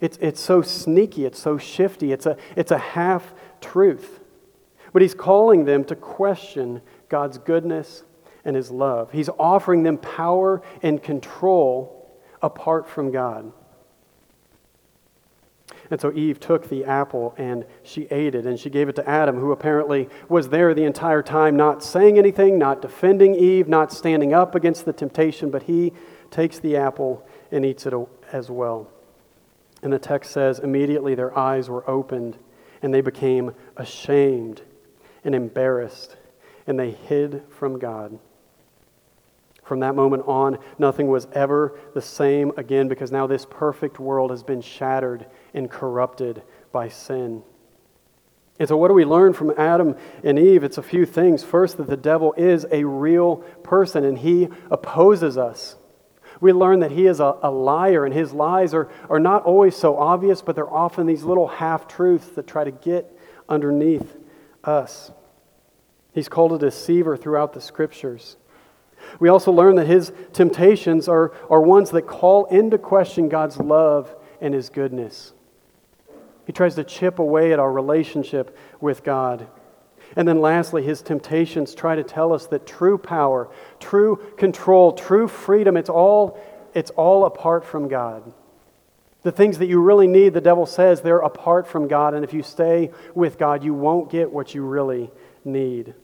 It's, 0.00 0.18
it's 0.18 0.40
so 0.40 0.60
sneaky, 0.60 1.24
it's 1.24 1.38
so 1.38 1.56
shifty, 1.56 2.12
it's 2.12 2.26
a, 2.26 2.36
it's 2.54 2.70
a 2.70 2.78
half 2.78 3.32
truth. 3.60 4.20
But 4.92 5.02
he's 5.02 5.14
calling 5.14 5.64
them 5.64 5.84
to 5.84 5.94
question 5.94 6.82
God's 7.08 7.38
goodness 7.38 8.02
and 8.44 8.54
his 8.54 8.70
love. 8.70 9.12
He's 9.12 9.28
offering 9.38 9.82
them 9.82 9.98
power 9.98 10.62
and 10.82 11.02
control 11.02 12.10
apart 12.42 12.88
from 12.88 13.10
God. 13.10 13.52
And 15.90 16.00
so 16.00 16.12
Eve 16.12 16.40
took 16.40 16.68
the 16.68 16.84
apple 16.84 17.34
and 17.38 17.64
she 17.82 18.06
ate 18.10 18.34
it, 18.34 18.46
and 18.46 18.58
she 18.58 18.70
gave 18.70 18.88
it 18.88 18.96
to 18.96 19.08
Adam, 19.08 19.36
who 19.36 19.52
apparently 19.52 20.08
was 20.28 20.48
there 20.48 20.74
the 20.74 20.84
entire 20.84 21.22
time, 21.22 21.56
not 21.56 21.82
saying 21.82 22.18
anything, 22.18 22.58
not 22.58 22.82
defending 22.82 23.34
Eve, 23.34 23.68
not 23.68 23.92
standing 23.92 24.34
up 24.34 24.54
against 24.54 24.84
the 24.84 24.92
temptation, 24.92 25.50
but 25.50 25.64
he 25.64 25.92
takes 26.30 26.58
the 26.58 26.76
apple 26.76 27.26
and 27.52 27.64
eats 27.64 27.86
it 27.86 27.94
as 28.32 28.50
well. 28.50 28.90
And 29.82 29.92
the 29.92 29.98
text 29.98 30.32
says, 30.32 30.58
immediately 30.58 31.14
their 31.14 31.36
eyes 31.38 31.68
were 31.70 31.88
opened, 31.88 32.36
and 32.82 32.92
they 32.92 33.00
became 33.00 33.54
ashamed 33.76 34.62
and 35.22 35.34
embarrassed, 35.34 36.16
and 36.66 36.78
they 36.78 36.90
hid 36.90 37.42
from 37.50 37.78
God. 37.78 38.18
From 39.62 39.80
that 39.80 39.96
moment 39.96 40.22
on, 40.26 40.58
nothing 40.78 41.08
was 41.08 41.26
ever 41.32 41.78
the 41.92 42.00
same 42.00 42.52
again 42.56 42.86
because 42.86 43.10
now 43.10 43.26
this 43.26 43.44
perfect 43.48 43.98
world 43.98 44.30
has 44.30 44.44
been 44.44 44.60
shattered 44.60 45.26
and 45.56 45.68
corrupted 45.68 46.42
by 46.70 46.88
sin. 46.88 47.42
And 48.58 48.68
so, 48.68 48.76
what 48.76 48.88
do 48.88 48.94
we 48.94 49.04
learn 49.04 49.32
from 49.32 49.52
Adam 49.58 49.96
and 50.22 50.38
Eve? 50.38 50.62
It's 50.62 50.78
a 50.78 50.82
few 50.82 51.04
things. 51.04 51.42
First, 51.42 51.76
that 51.78 51.88
the 51.88 51.96
devil 51.96 52.32
is 52.36 52.66
a 52.70 52.84
real 52.84 53.36
person 53.64 54.04
and 54.04 54.18
he 54.18 54.48
opposes 54.70 55.36
us. 55.36 55.76
We 56.40 56.52
learn 56.52 56.80
that 56.80 56.90
he 56.90 57.06
is 57.06 57.18
a, 57.20 57.36
a 57.42 57.50
liar, 57.50 58.04
and 58.04 58.12
his 58.12 58.32
lies 58.32 58.74
are, 58.74 58.90
are 59.08 59.18
not 59.18 59.44
always 59.44 59.74
so 59.74 59.96
obvious, 59.96 60.42
but 60.42 60.54
they're 60.54 60.72
often 60.72 61.06
these 61.06 61.24
little 61.24 61.48
half 61.48 61.88
truths 61.88 62.28
that 62.30 62.46
try 62.46 62.62
to 62.64 62.70
get 62.70 63.10
underneath 63.48 64.16
us. 64.62 65.10
He's 66.12 66.28
called 66.28 66.52
a 66.52 66.58
deceiver 66.58 67.16
throughout 67.16 67.54
the 67.54 67.60
scriptures. 67.60 68.36
We 69.18 69.28
also 69.28 69.52
learn 69.52 69.76
that 69.76 69.86
his 69.86 70.12
temptations 70.32 71.08
are, 71.08 71.32
are 71.48 71.60
ones 71.60 71.90
that 71.90 72.02
call 72.02 72.46
into 72.46 72.76
question 72.78 73.28
God's 73.28 73.58
love 73.58 74.14
and 74.40 74.52
his 74.52 74.68
goodness. 74.68 75.32
He 76.46 76.52
tries 76.52 76.76
to 76.76 76.84
chip 76.84 77.18
away 77.18 77.52
at 77.52 77.58
our 77.58 77.70
relationship 77.70 78.56
with 78.80 79.02
God. 79.02 79.48
And 80.14 80.26
then 80.28 80.40
lastly, 80.40 80.82
his 80.82 81.02
temptations 81.02 81.74
try 81.74 81.96
to 81.96 82.04
tell 82.04 82.32
us 82.32 82.46
that 82.46 82.66
true 82.66 82.96
power, 82.96 83.50
true 83.80 84.22
control, 84.36 84.92
true 84.92 85.26
freedom, 85.26 85.76
it's 85.76 85.90
all, 85.90 86.40
it's 86.72 86.90
all 86.92 87.24
apart 87.24 87.64
from 87.64 87.88
God. 87.88 88.32
The 89.22 89.32
things 89.32 89.58
that 89.58 89.66
you 89.66 89.80
really 89.80 90.06
need, 90.06 90.34
the 90.34 90.40
devil 90.40 90.66
says, 90.66 91.00
they're 91.00 91.18
apart 91.18 91.66
from 91.66 91.88
God. 91.88 92.14
And 92.14 92.24
if 92.24 92.32
you 92.32 92.44
stay 92.44 92.92
with 93.12 93.38
God, 93.38 93.64
you 93.64 93.74
won't 93.74 94.08
get 94.08 94.30
what 94.30 94.54
you 94.54 94.64
really 94.64 95.10
need. 95.44 95.94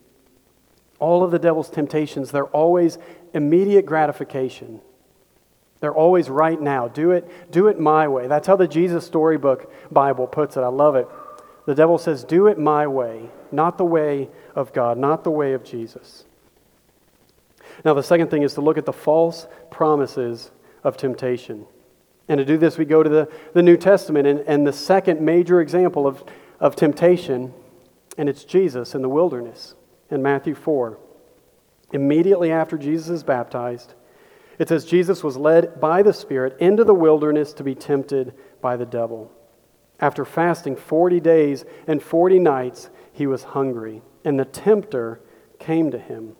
All 0.99 1.23
of 1.23 1.31
the 1.31 1.39
devil's 1.39 1.71
temptations, 1.71 2.33
they're 2.33 2.47
always 2.47 2.99
immediate 3.33 3.87
gratification. 3.87 4.81
They're 5.83 5.93
always 5.93 6.31
right 6.31 6.61
now. 6.61 6.87
Do 6.87 7.11
it, 7.11 7.29
do 7.51 7.67
it 7.67 7.81
my 7.81 8.07
way. 8.07 8.29
That's 8.29 8.47
how 8.47 8.55
the 8.55 8.69
Jesus 8.69 9.05
Storybook 9.05 9.69
Bible 9.91 10.29
puts 10.29 10.57
it. 10.57 10.61
I 10.61 10.69
love 10.69 10.95
it. 10.95 11.09
The 11.67 11.75
devil 11.75 11.99
says, 11.99 12.23
Do 12.23 12.47
it 12.47 12.57
my 12.57 12.87
way, 12.87 13.29
not 13.51 13.79
the 13.79 13.85
way 13.85 14.29
of 14.55 14.73
God, 14.73 14.97
not 14.97 15.25
the 15.25 15.33
way 15.33 15.55
of 15.55 15.65
Jesus. 15.65 16.25
Now, 17.85 17.95
the 17.95 18.03
second 18.05 18.31
thing 18.31 18.43
is 18.43 18.55
to 18.55 18.61
look 18.61 18.79
at 18.79 18.87
the 18.87 18.93
false 18.93 19.49
promises 19.73 20.53
of 20.85 20.97
temptation. 20.97 21.67
And 22.29 22.39
to 22.39 22.45
do 22.45 22.57
this, 22.57 22.79
we 22.79 22.85
go 22.85 23.03
to 23.03 23.11
the, 23.11 23.29
the 23.53 23.63
New 23.63 23.77
Testament 23.77 24.29
and, 24.29 24.39
and 24.47 24.65
the 24.65 24.73
second 24.73 25.21
major 25.21 25.61
example 25.61 26.07
of, 26.07 26.23
of 26.61 26.77
temptation, 26.77 27.53
and 28.17 28.29
it's 28.29 28.45
Jesus 28.45 28.95
in 28.95 29.03
the 29.03 29.09
wilderness 29.09 29.75
in 30.13 30.23
Matthew 30.23 30.55
4. 30.55 30.97
Immediately 31.93 32.53
after 32.53 32.79
Jesus 32.79 33.09
is 33.09 33.25
baptized, 33.25 33.95
it 34.63 34.69
says 34.69 34.85
Jesus 34.85 35.25
was 35.25 35.37
led 35.37 35.81
by 35.81 36.05
the 36.05 36.13
Spirit 36.13 36.57
into 36.61 36.85
the 36.85 36.95
wilderness 36.95 37.53
to 37.55 37.65
be 37.65 37.75
tempted 37.75 38.33
by 38.61 38.77
the 38.77 38.87
devil. 38.87 39.33
After 39.99 40.25
fasting 40.25 40.77
40 40.77 41.19
days 41.19 41.65
and 41.89 42.01
40 42.01 42.39
nights, 42.39 42.89
he 43.13 43.27
was 43.27 43.43
hungry, 43.43 44.03
and 44.25 44.39
the 44.39 44.45
tempter 44.45 45.21
came 45.59 45.91
to 45.91 45.99
him. 45.99 46.37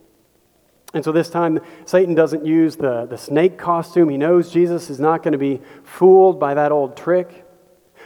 And 0.93 1.03
so 1.03 1.11
this 1.11 1.29
time, 1.29 1.59
Satan 1.83 2.15
doesn't 2.15 2.45
use 2.45 2.77
the, 2.77 3.05
the 3.07 3.17
snake 3.17 3.57
costume. 3.57 4.07
He 4.07 4.15
knows 4.15 4.53
Jesus 4.53 4.89
is 4.89 5.01
not 5.01 5.21
going 5.21 5.33
to 5.33 5.37
be 5.37 5.59
fooled 5.83 6.39
by 6.39 6.53
that 6.53 6.71
old 6.71 6.95
trick. 6.95 7.45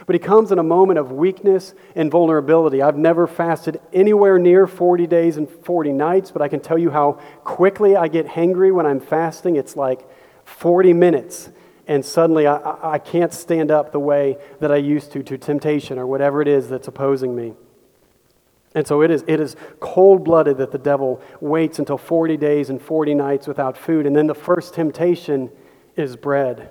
But 0.08 0.14
he 0.14 0.20
comes 0.20 0.52
in 0.52 0.58
a 0.58 0.62
moment 0.62 0.98
of 0.98 1.12
weakness 1.12 1.74
and 1.94 2.10
vulnerability. 2.10 2.80
I've 2.80 2.96
never 2.96 3.26
fasted 3.26 3.78
anywhere 3.92 4.38
near 4.38 4.66
40 4.66 5.06
days 5.06 5.36
and 5.36 5.46
40 5.46 5.92
nights, 5.92 6.30
but 6.30 6.40
I 6.40 6.48
can 6.48 6.60
tell 6.60 6.78
you 6.78 6.90
how 6.90 7.20
quickly 7.44 7.94
I 7.94 8.08
get 8.08 8.26
hangry 8.26 8.72
when 8.72 8.86
I'm 8.86 9.00
fasting. 9.00 9.56
It's 9.56 9.76
like 9.76 10.08
40 10.46 10.94
minutes 10.94 11.50
and 11.86 12.02
suddenly 12.02 12.46
I, 12.46 12.94
I 12.94 12.98
can't 12.98 13.34
stand 13.34 13.70
up 13.70 13.92
the 13.92 14.00
way 14.00 14.38
that 14.60 14.72
I 14.72 14.76
used 14.76 15.12
to 15.12 15.22
to 15.24 15.36
temptation 15.36 15.98
or 15.98 16.06
whatever 16.06 16.40
it 16.40 16.48
is 16.48 16.70
that's 16.70 16.88
opposing 16.88 17.36
me. 17.36 17.52
And 18.74 18.86
so 18.86 19.02
it 19.02 19.10
is, 19.10 19.24
it 19.26 19.40
is 19.40 19.56
cold 19.78 20.24
blooded 20.24 20.56
that 20.56 20.72
the 20.72 20.78
devil 20.78 21.20
waits 21.42 21.78
until 21.78 21.98
40 21.98 22.38
days 22.38 22.70
and 22.70 22.80
40 22.80 23.12
nights 23.12 23.46
without 23.46 23.76
food. 23.76 24.06
And 24.06 24.16
then 24.16 24.26
the 24.26 24.34
first 24.34 24.72
temptation 24.72 25.50
is 25.96 26.16
bread. 26.16 26.70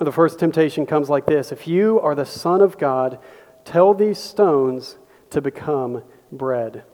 The 0.00 0.10
first 0.10 0.40
temptation 0.40 0.86
comes 0.86 1.08
like 1.08 1.26
this 1.26 1.52
If 1.52 1.68
you 1.68 2.00
are 2.00 2.14
the 2.14 2.26
Son 2.26 2.60
of 2.60 2.78
God, 2.78 3.18
tell 3.64 3.94
these 3.94 4.18
stones 4.18 4.98
to 5.30 5.40
become 5.40 6.02
bread. 6.32 6.84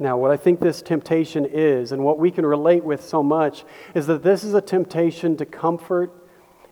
Now, 0.00 0.16
what 0.16 0.30
I 0.30 0.36
think 0.36 0.60
this 0.60 0.80
temptation 0.80 1.44
is, 1.44 1.90
and 1.90 2.04
what 2.04 2.18
we 2.18 2.30
can 2.30 2.46
relate 2.46 2.84
with 2.84 3.02
so 3.02 3.22
much, 3.22 3.64
is 3.94 4.06
that 4.06 4.22
this 4.22 4.44
is 4.44 4.54
a 4.54 4.60
temptation 4.60 5.36
to 5.38 5.46
comfort 5.46 6.12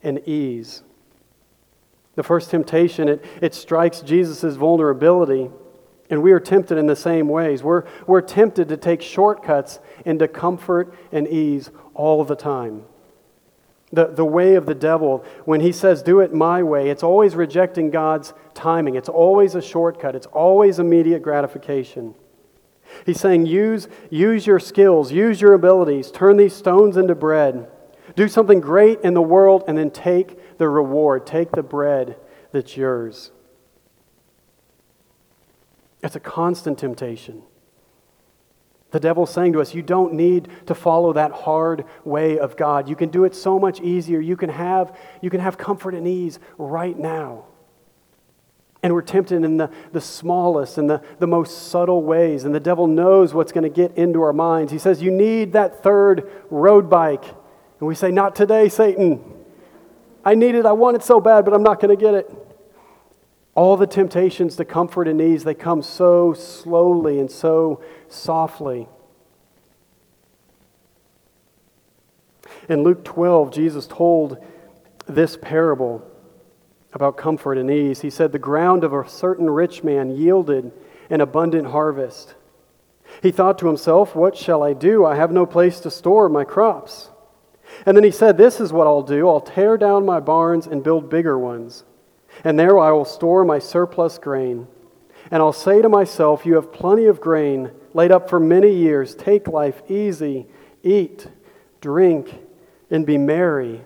and 0.03 0.21
ease. 0.29 0.83
The 2.15 2.23
first 2.23 2.51
temptation, 2.51 3.09
it, 3.09 3.25
it 3.43 3.53
strikes 3.55 4.01
Jesus' 4.01 4.57
vulnerability, 4.57 5.51
and 6.09 6.23
we 6.23 6.31
are 6.33 6.41
tempted 6.41 6.79
in 6.79 6.87
the 6.87 6.97
same 6.97 7.29
ways. 7.29 7.65
We're, 7.65 7.85
we're 8.07 8.21
tempted 8.21 8.69
to 8.69 8.77
take 8.77 9.03
shortcuts 9.03 9.81
into 10.05 10.29
comfort 10.29 10.95
and 11.11 11.27
ease 11.27 11.71
all 11.95 12.25
the 12.25 12.37
time. 12.37 12.85
The, 13.93 14.07
the 14.07 14.25
way 14.25 14.57
of 14.57 14.67
the 14.67 14.75
devil, 14.75 15.25
when 15.45 15.61
he 15.61 15.71
says, 15.71 16.03
do 16.03 16.21
it 16.21 16.35
my 16.35 16.63
way, 16.63 16.91
it's 16.91 17.05
always 17.05 17.37
rejecting 17.37 17.91
God's 17.91 18.35
timing. 18.53 18.97
It's 18.97 19.09
always 19.09 19.55
a 19.55 19.63
shortcut. 19.63 20.17
It's 20.17 20.27
always 20.27 20.81
immediate 20.81 21.23
gratification. 21.23 22.15
He's 23.05 23.21
saying, 23.21 23.47
use, 23.47 23.89
use 24.11 24.47
your 24.47 24.59
skills, 24.59 25.13
use 25.13 25.41
your 25.41 25.55
abilities, 25.55 26.11
turn 26.11 26.37
these 26.37 26.55
stones 26.55 26.97
into 26.97 27.15
bread. 27.15 27.69
Do 28.17 28.29
something 28.29 28.61
great 28.61 29.01
in 29.03 29.15
the 29.15 29.23
world, 29.23 29.65
and 29.69 29.77
then 29.77 29.91
take 29.91 30.59
the 30.59 30.69
reward. 30.69 31.27
Take 31.27 31.53
the 31.53 31.63
bread 31.63 32.17
that's 32.53 32.77
yours. 32.77 33.31
It's 36.03 36.17
a 36.17 36.21
constant 36.21 36.79
temptation. 36.79 37.43
The 38.93 39.01
devil's 39.01 39.31
saying 39.31 39.53
to 39.55 39.61
us, 39.61 39.75
You 39.75 39.83
don't 39.83 40.15
need 40.15 40.49
to 40.67 40.75
follow 40.75 41.13
that 41.13 41.33
hard 41.33 41.85
way 42.05 42.39
of 42.39 42.57
God. 42.57 42.89
You 42.89 42.97
can 42.97 43.09
do 43.09 43.25
it 43.25 43.35
so 43.35 43.59
much 43.59 43.81
easier. 43.81 44.21
You 44.21 44.37
can 44.37 44.51
have, 44.51 44.97
you 45.21 45.31
can 45.31 45.41
have 45.41 45.59
comfort 45.59 45.95
and 45.95 46.07
ease 46.07 46.39
right 46.57 46.97
now. 46.97 47.47
And 48.83 48.95
we're 48.95 49.03
tempted 49.03 49.43
in 49.43 49.57
the, 49.57 49.71
the 49.93 50.01
smallest 50.01 50.79
and 50.79 50.89
the, 50.89 51.03
the 51.19 51.27
most 51.27 51.69
subtle 51.69 52.05
ways. 52.05 52.45
And 52.45 52.55
the 52.55 52.61
devil 52.61 52.87
knows 52.87 53.35
what's 53.35 53.51
going 53.51 53.65
to 53.65 53.71
get 53.71 53.97
into 53.99 54.23
our 54.23 54.33
minds. 54.33 54.71
He 54.71 54.79
says, 54.79 55.03
You 55.03 55.11
need 55.11 55.55
that 55.55 55.83
third 55.83 56.31
road 56.51 56.89
bike. 56.89 57.25
And 57.25 57.89
we 57.89 57.97
say, 57.97 58.13
Not 58.13 58.37
today, 58.37 58.69
Satan. 58.69 59.25
I 60.25 60.35
need 60.35 60.55
it. 60.55 60.67
I 60.67 60.73
want 60.73 60.97
it 60.97 61.03
so 61.03 61.21
bad, 61.21 61.45
but 61.45 61.55
I'm 61.55 61.63
not 61.63 61.81
going 61.81 61.97
to 61.97 62.01
get 62.01 62.15
it. 62.15 62.46
All 63.57 63.79
the 63.79 63.87
temptations 63.87 64.55
to 64.57 64.67
comfort 64.67 65.09
and 65.09 65.19
ease, 65.21 65.43
they 65.43 65.55
come 65.55 65.83
so 65.83 66.35
slowly 66.35 67.19
and 67.19 67.31
so 67.31 67.83
softly. 68.07 68.87
In 72.69 72.83
Luke 72.83 73.03
12, 73.03 73.51
Jesus 73.51 73.87
told 73.87 74.37
this 75.07 75.39
parable 75.41 76.07
about 76.93 77.17
comfort 77.17 77.57
and 77.57 77.71
ease. 77.71 78.03
He 78.03 78.11
said, 78.11 78.33
The 78.33 78.39
ground 78.39 78.85
of 78.85 78.93
a 78.93 79.09
certain 79.09 79.49
rich 79.49 79.83
man 79.83 80.11
yielded 80.11 80.71
an 81.09 81.23
abundant 81.23 81.69
harvest. 81.69 82.35
He 83.23 83.31
thought 83.31 83.59
to 83.61 83.69
himself, 83.69 84.15
What 84.15 84.37
shall 84.37 84.63
I 84.63 84.75
do? 84.75 85.07
I 85.07 85.15
have 85.15 85.33
no 85.33 85.47
place 85.47 85.81
to 85.81 85.91
store 85.91 86.29
my 86.29 86.45
crops. 86.45 87.09
And 87.87 87.97
then 87.97 88.05
he 88.05 88.11
said, 88.11 88.37
This 88.37 88.61
is 88.61 88.71
what 88.71 88.87
I'll 88.87 89.03
do 89.03 89.29
I'll 89.29 89.41
tear 89.41 89.79
down 89.79 90.05
my 90.05 90.21
barns 90.21 90.67
and 90.67 90.85
build 90.85 91.09
bigger 91.09 91.39
ones. 91.39 91.85
And 92.45 92.59
there 92.59 92.79
I 92.79 92.93
will 92.93 93.05
store 93.05 93.45
my 93.45 93.59
surplus 93.59 94.19
grain. 94.19 94.67
And 95.31 95.43
I'll 95.43 95.53
say 95.53 95.83
to 95.83 95.89
myself, 95.89 96.47
You 96.47 96.55
have 96.55 96.73
plenty 96.73 97.07
of 97.07 97.21
grain 97.21 97.71
laid 97.95 98.13
up 98.13 98.29
for 98.29 98.39
many 98.39 98.73
years. 98.73 99.15
Take 99.15 99.49
life 99.49 99.83
easy, 99.89 100.47
eat, 100.83 101.29
drink, 101.81 102.35
and 102.91 103.05
be 103.05 103.19
merry. 103.19 103.85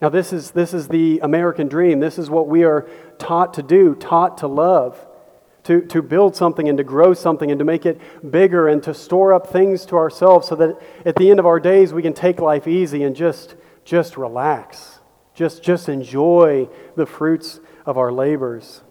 Now, 0.00 0.08
this 0.08 0.32
is, 0.32 0.52
this 0.52 0.72
is 0.72 0.88
the 0.88 1.20
American 1.22 1.68
dream. 1.68 2.00
This 2.00 2.18
is 2.18 2.30
what 2.30 2.48
we 2.48 2.64
are 2.64 2.88
taught 3.18 3.54
to 3.54 3.62
do, 3.62 3.94
taught 3.94 4.38
to 4.38 4.46
love, 4.46 5.06
to, 5.64 5.82
to 5.82 6.00
build 6.00 6.34
something 6.34 6.68
and 6.68 6.78
to 6.78 6.84
grow 6.84 7.12
something 7.12 7.50
and 7.50 7.58
to 7.58 7.64
make 7.66 7.84
it 7.84 8.00
bigger 8.30 8.66
and 8.66 8.82
to 8.84 8.94
store 8.94 9.34
up 9.34 9.48
things 9.48 9.84
to 9.86 9.96
ourselves 9.96 10.48
so 10.48 10.56
that 10.56 10.80
at 11.04 11.16
the 11.16 11.30
end 11.30 11.38
of 11.38 11.44
our 11.44 11.60
days 11.60 11.92
we 11.92 12.00
can 12.00 12.14
take 12.14 12.40
life 12.40 12.66
easy 12.66 13.02
and 13.02 13.14
just, 13.14 13.56
just 13.84 14.16
relax, 14.16 14.99
just, 15.40 15.62
just 15.62 15.88
enjoy 15.88 16.68
the 16.96 17.06
fruits 17.06 17.60
of 17.86 17.96
our 17.96 18.12
labors. 18.12 18.82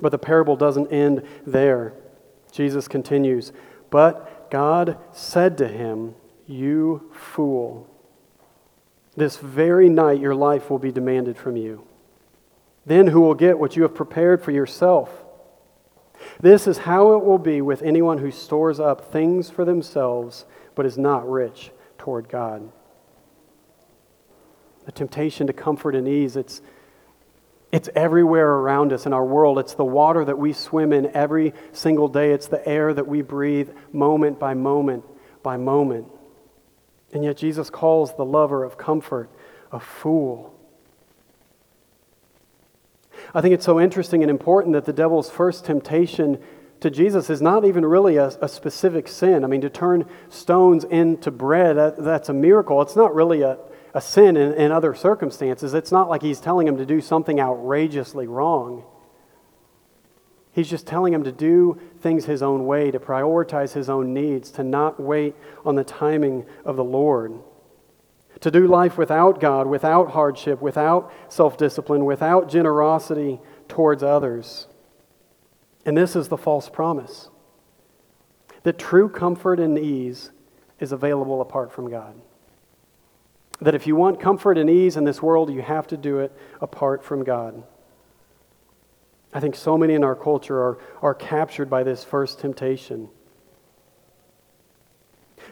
But 0.00 0.10
the 0.10 0.18
parable 0.18 0.54
doesn't 0.54 0.92
end 0.92 1.24
there. 1.44 1.94
Jesus 2.52 2.86
continues, 2.86 3.52
But 3.90 4.48
God 4.48 4.98
said 5.10 5.58
to 5.58 5.66
him, 5.66 6.14
You 6.46 7.10
fool. 7.12 7.90
This 9.16 9.36
very 9.38 9.88
night, 9.88 10.20
your 10.20 10.36
life 10.36 10.70
will 10.70 10.78
be 10.78 10.92
demanded 10.92 11.36
from 11.36 11.56
you. 11.56 11.84
Then 12.84 13.08
who 13.08 13.22
will 13.22 13.34
get 13.34 13.58
what 13.58 13.74
you 13.74 13.82
have 13.82 13.96
prepared 13.96 14.44
for 14.44 14.52
yourself? 14.52 15.24
This 16.38 16.68
is 16.68 16.78
how 16.78 17.14
it 17.14 17.24
will 17.24 17.38
be 17.38 17.60
with 17.60 17.82
anyone 17.82 18.18
who 18.18 18.30
stores 18.30 18.78
up 18.78 19.10
things 19.12 19.50
for 19.50 19.64
themselves 19.64 20.44
but 20.76 20.86
is 20.86 20.96
not 20.96 21.28
rich 21.28 21.72
toward 21.98 22.28
God. 22.28 22.70
The 24.86 24.92
temptation 24.92 25.48
to 25.48 25.52
comfort 25.52 25.94
and 25.94 26.08
ease, 26.08 26.36
it's, 26.36 26.62
it's 27.72 27.88
everywhere 27.94 28.50
around 28.50 28.92
us 28.92 29.04
in 29.04 29.12
our 29.12 29.24
world. 29.24 29.58
It's 29.58 29.74
the 29.74 29.84
water 29.84 30.24
that 30.24 30.38
we 30.38 30.52
swim 30.52 30.92
in 30.92 31.14
every 31.14 31.52
single 31.72 32.08
day, 32.08 32.30
it's 32.30 32.48
the 32.48 32.66
air 32.66 32.94
that 32.94 33.06
we 33.06 33.20
breathe 33.20 33.70
moment 33.92 34.38
by 34.38 34.54
moment 34.54 35.04
by 35.42 35.56
moment. 35.56 36.06
And 37.12 37.24
yet, 37.24 37.36
Jesus 37.36 37.68
calls 37.70 38.16
the 38.16 38.24
lover 38.24 38.64
of 38.64 38.78
comfort 38.78 39.28
a 39.72 39.80
fool. 39.80 40.52
I 43.34 43.40
think 43.40 43.54
it's 43.54 43.64
so 43.64 43.80
interesting 43.80 44.22
and 44.22 44.30
important 44.30 44.74
that 44.74 44.84
the 44.84 44.92
devil's 44.92 45.30
first 45.30 45.64
temptation 45.64 46.40
to 46.80 46.90
Jesus 46.90 47.30
is 47.30 47.42
not 47.42 47.64
even 47.64 47.84
really 47.84 48.16
a, 48.16 48.28
a 48.40 48.48
specific 48.48 49.08
sin. 49.08 49.44
I 49.44 49.46
mean, 49.46 49.62
to 49.62 49.70
turn 49.70 50.06
stones 50.28 50.84
into 50.84 51.30
bread, 51.30 51.76
that, 51.76 51.96
that's 51.96 52.28
a 52.28 52.34
miracle. 52.34 52.82
It's 52.82 52.96
not 52.96 53.14
really 53.14 53.42
a, 53.42 53.58
a 53.96 54.00
sin 54.00 54.36
in, 54.36 54.52
in 54.54 54.70
other 54.70 54.94
circumstances. 54.94 55.74
It's 55.74 55.90
not 55.90 56.08
like 56.08 56.22
he's 56.22 56.40
telling 56.40 56.68
him 56.68 56.76
to 56.76 56.86
do 56.86 57.00
something 57.00 57.40
outrageously 57.40 58.26
wrong. 58.26 58.84
He's 60.52 60.70
just 60.70 60.86
telling 60.86 61.12
him 61.12 61.24
to 61.24 61.32
do 61.32 61.80
things 62.00 62.24
his 62.24 62.42
own 62.42 62.66
way, 62.66 62.90
to 62.90 63.00
prioritize 63.00 63.72
his 63.72 63.90
own 63.90 64.14
needs, 64.14 64.50
to 64.52 64.62
not 64.64 65.00
wait 65.00 65.34
on 65.64 65.74
the 65.74 65.84
timing 65.84 66.46
of 66.64 66.76
the 66.76 66.84
Lord 66.84 67.40
to 68.40 68.50
do 68.50 68.66
life 68.66 68.98
without 68.98 69.40
God, 69.40 69.66
without 69.66 70.10
hardship, 70.10 70.60
without 70.60 71.12
self 71.28 71.56
discipline, 71.56 72.04
without 72.04 72.48
generosity 72.48 73.40
towards 73.68 74.02
others. 74.02 74.68
And 75.84 75.96
this 75.96 76.16
is 76.16 76.28
the 76.28 76.36
false 76.36 76.68
promise 76.68 77.30
that 78.64 78.78
true 78.78 79.08
comfort 79.08 79.60
and 79.60 79.78
ease 79.78 80.32
is 80.80 80.90
available 80.92 81.40
apart 81.40 81.72
from 81.72 81.88
God. 81.88 82.20
That 83.60 83.74
if 83.74 83.86
you 83.86 83.96
want 83.96 84.20
comfort 84.20 84.58
and 84.58 84.68
ease 84.68 84.96
in 84.96 85.04
this 85.04 85.22
world, 85.22 85.50
you 85.50 85.62
have 85.62 85.86
to 85.88 85.96
do 85.96 86.18
it 86.18 86.32
apart 86.60 87.04
from 87.04 87.24
God. 87.24 87.62
I 89.32 89.40
think 89.40 89.54
so 89.54 89.76
many 89.76 89.94
in 89.94 90.04
our 90.04 90.14
culture 90.14 90.58
are, 90.58 90.78
are 91.02 91.14
captured 91.14 91.68
by 91.68 91.82
this 91.82 92.04
first 92.04 92.38
temptation. 92.38 93.08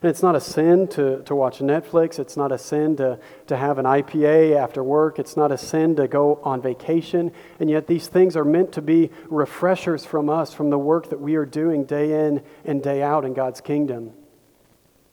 And 0.03 0.11
it's 0.11 0.23
not 0.23 0.37
a 0.37 0.41
sin 0.41 0.89
to, 0.89 1.23
to 1.23 1.35
watch 1.35 1.61
Netflix. 1.61 2.19
It's 2.19 2.37
not 2.37 2.53
a 2.53 2.59
sin 2.59 2.97
to, 2.97 3.19
to 3.47 3.57
have 3.57 3.79
an 3.79 3.85
IPA 3.85 4.57
after 4.57 4.83
work. 4.83 5.19
It's 5.19 5.37
not 5.37 5.53
a 5.53 5.59
sin 5.59 5.97
to 5.97 6.09
go 6.09 6.41
on 6.43 6.61
vacation. 6.61 7.33
And 7.61 7.71
yet, 7.71 7.87
these 7.87 8.09
things 8.09 8.37
are 8.37 8.45
meant 8.45 8.73
to 8.73 8.83
be 8.83 9.11
refreshers 9.27 10.05
from 10.05 10.29
us, 10.29 10.53
from 10.53 10.71
the 10.71 10.79
work 10.79 11.11
that 11.11 11.21
we 11.21 11.37
are 11.37 11.47
doing 11.47 11.85
day 11.85 12.27
in 12.27 12.43
and 12.65 12.83
day 12.83 13.03
out 13.03 13.25
in 13.25 13.35
God's 13.35 13.61
kingdom. 13.61 14.13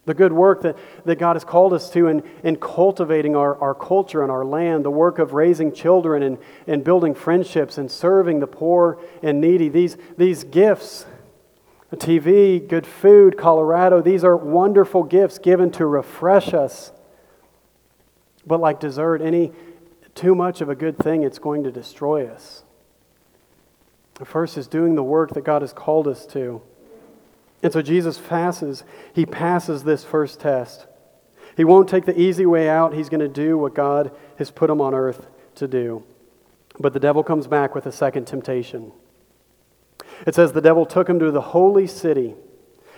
The 0.06 0.14
good 0.16 0.34
work 0.34 0.64
that, 0.64 0.78
that 1.06 1.20
God 1.20 1.36
has 1.36 1.44
called 1.44 1.74
us 1.74 1.90
to 1.92 2.08
in, 2.08 2.24
in 2.44 2.56
cultivating 2.56 3.36
our, 3.36 3.56
our 3.62 3.76
culture 3.76 4.24
and 4.24 4.32
our 4.32 4.44
land, 4.44 4.84
the 4.84 4.92
work 4.92 5.20
of 5.20 5.34
raising 5.34 5.72
children 5.72 6.24
and, 6.24 6.38
and 6.66 6.84
building 6.84 7.14
friendships 7.14 7.78
and 7.78 7.90
serving 7.90 8.40
the 8.40 8.48
poor 8.48 9.00
and 9.22 9.40
needy, 9.40 9.70
these, 9.70 9.98
these 10.18 10.44
gifts 10.44 11.06
TV, 11.98 12.66
good 12.66 12.88
food, 12.88 13.38
Colorado. 13.38 14.02
These 14.02 14.24
are 14.24 14.38
wonderful 14.38 15.04
gifts 15.04 15.40
given 15.40 15.72
to 15.72 15.86
refresh 15.86 16.54
us. 16.54 16.92
But 18.48 18.60
like 18.60 18.80
dessert, 18.80 19.22
any 19.22 19.52
too 20.16 20.34
much 20.34 20.62
of 20.62 20.70
a 20.70 20.76
good 20.76 20.98
thing, 20.98 21.24
it's 21.24 21.40
going 21.40 21.64
to 21.64 21.72
destroy 21.72 22.28
us. 22.28 22.64
The 24.16 24.26
first 24.26 24.58
is 24.58 24.68
doing 24.68 24.96
the 24.96 25.04
work 25.04 25.34
that 25.34 25.44
God 25.44 25.62
has 25.62 25.74
called 25.74 26.08
us 26.08 26.26
to. 26.28 26.62
And 27.64 27.72
so 27.72 27.82
Jesus 27.82 28.18
passes, 28.18 28.84
he 29.14 29.26
passes 29.26 29.84
this 29.84 30.04
first 30.04 30.40
test. 30.40 30.88
He 31.58 31.64
won't 31.64 31.90
take 31.90 32.06
the 32.06 32.20
easy 32.20 32.46
way 32.46 32.70
out. 32.70 32.94
He's 32.94 33.10
going 33.10 33.20
to 33.20 33.28
do 33.28 33.58
what 33.58 33.76
God 33.76 34.12
has 34.38 34.52
put 34.52 34.70
him 34.70 34.82
on 34.82 34.94
earth 34.94 35.28
to 35.56 35.68
do. 35.68 36.04
But 36.80 36.94
the 36.94 37.00
devil 37.00 37.24
comes 37.24 37.48
back 37.48 37.76
with 37.76 37.86
a 37.86 37.92
second 37.92 38.26
temptation. 38.26 38.92
It 40.26 40.36
says, 40.36 40.54
The 40.54 40.62
devil 40.62 40.86
took 40.86 41.10
him 41.10 41.20
to 41.20 41.32
the 41.32 41.42
holy 41.42 41.88
city 41.88 42.36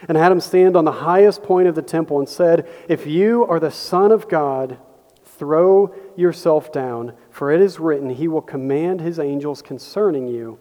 and 0.07 0.17
had 0.17 0.31
him 0.31 0.39
stand 0.39 0.75
on 0.75 0.85
the 0.85 0.91
highest 0.91 1.43
point 1.43 1.67
of 1.67 1.75
the 1.75 1.81
temple 1.81 2.19
and 2.19 2.29
said, 2.29 2.67
If 2.87 3.07
you 3.07 3.45
are 3.45 3.59
the 3.59 3.71
Son 3.71 4.11
of 4.11 4.29
God, 4.29 4.77
throw 5.23 5.93
yourself 6.15 6.71
down, 6.71 7.13
for 7.31 7.51
it 7.51 7.61
is 7.61 7.79
written, 7.79 8.09
He 8.09 8.27
will 8.27 8.41
command 8.41 9.01
His 9.01 9.19
angels 9.19 9.61
concerning 9.61 10.27
you, 10.27 10.59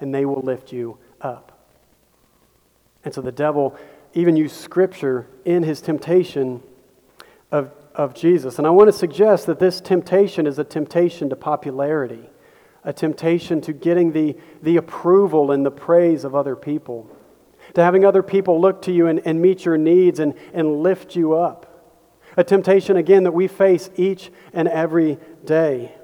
and 0.00 0.14
they 0.14 0.24
will 0.24 0.40
lift 0.40 0.72
you 0.72 0.98
up. 1.20 1.53
And 3.04 3.12
so 3.12 3.20
the 3.20 3.32
devil 3.32 3.76
even 4.14 4.36
used 4.36 4.56
scripture 4.56 5.26
in 5.44 5.62
his 5.62 5.80
temptation 5.80 6.62
of, 7.50 7.72
of 7.94 8.14
Jesus. 8.14 8.58
And 8.58 8.66
I 8.66 8.70
want 8.70 8.88
to 8.88 8.92
suggest 8.92 9.46
that 9.46 9.58
this 9.58 9.80
temptation 9.80 10.46
is 10.46 10.58
a 10.58 10.64
temptation 10.64 11.28
to 11.30 11.36
popularity 11.36 12.30
a 12.84 12.92
temptation 12.92 13.60
to 13.62 13.72
getting 13.72 14.12
the, 14.12 14.36
the 14.62 14.76
approval 14.76 15.50
and 15.50 15.64
the 15.64 15.70
praise 15.70 16.24
of 16.24 16.34
other 16.34 16.54
people, 16.54 17.08
to 17.72 17.82
having 17.82 18.04
other 18.04 18.22
people 18.22 18.60
look 18.60 18.82
to 18.82 18.92
you 18.92 19.06
and, 19.06 19.20
and 19.24 19.40
meet 19.40 19.64
your 19.64 19.78
needs 19.78 20.20
and, 20.20 20.34
and 20.52 20.82
lift 20.82 21.16
you 21.16 21.32
up. 21.32 21.70
A 22.36 22.44
temptation, 22.44 22.96
again, 22.96 23.24
that 23.24 23.32
we 23.32 23.48
face 23.48 23.88
each 23.96 24.30
and 24.52 24.68
every 24.68 25.18
day. 25.44 25.94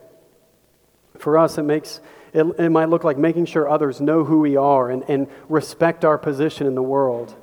For 1.19 1.37
us, 1.37 1.59
it 1.59 1.65
makes 1.65 2.01
it, 2.33 2.45
it 2.59 2.71
might 2.71 2.89
look 2.89 3.05
like 3.05 3.19
making 3.19 3.47
sure 3.47 3.69
others 3.69 4.01
know 4.01 4.25
who 4.25 4.41
we 4.41 4.57
are 4.57 4.91
and, 4.91 5.03
and 5.09 5.29
respect 5.49 6.05
our 6.05 6.19
position 6.19 6.67
in 6.67 6.75
the 6.75 6.83
world. 6.83 7.35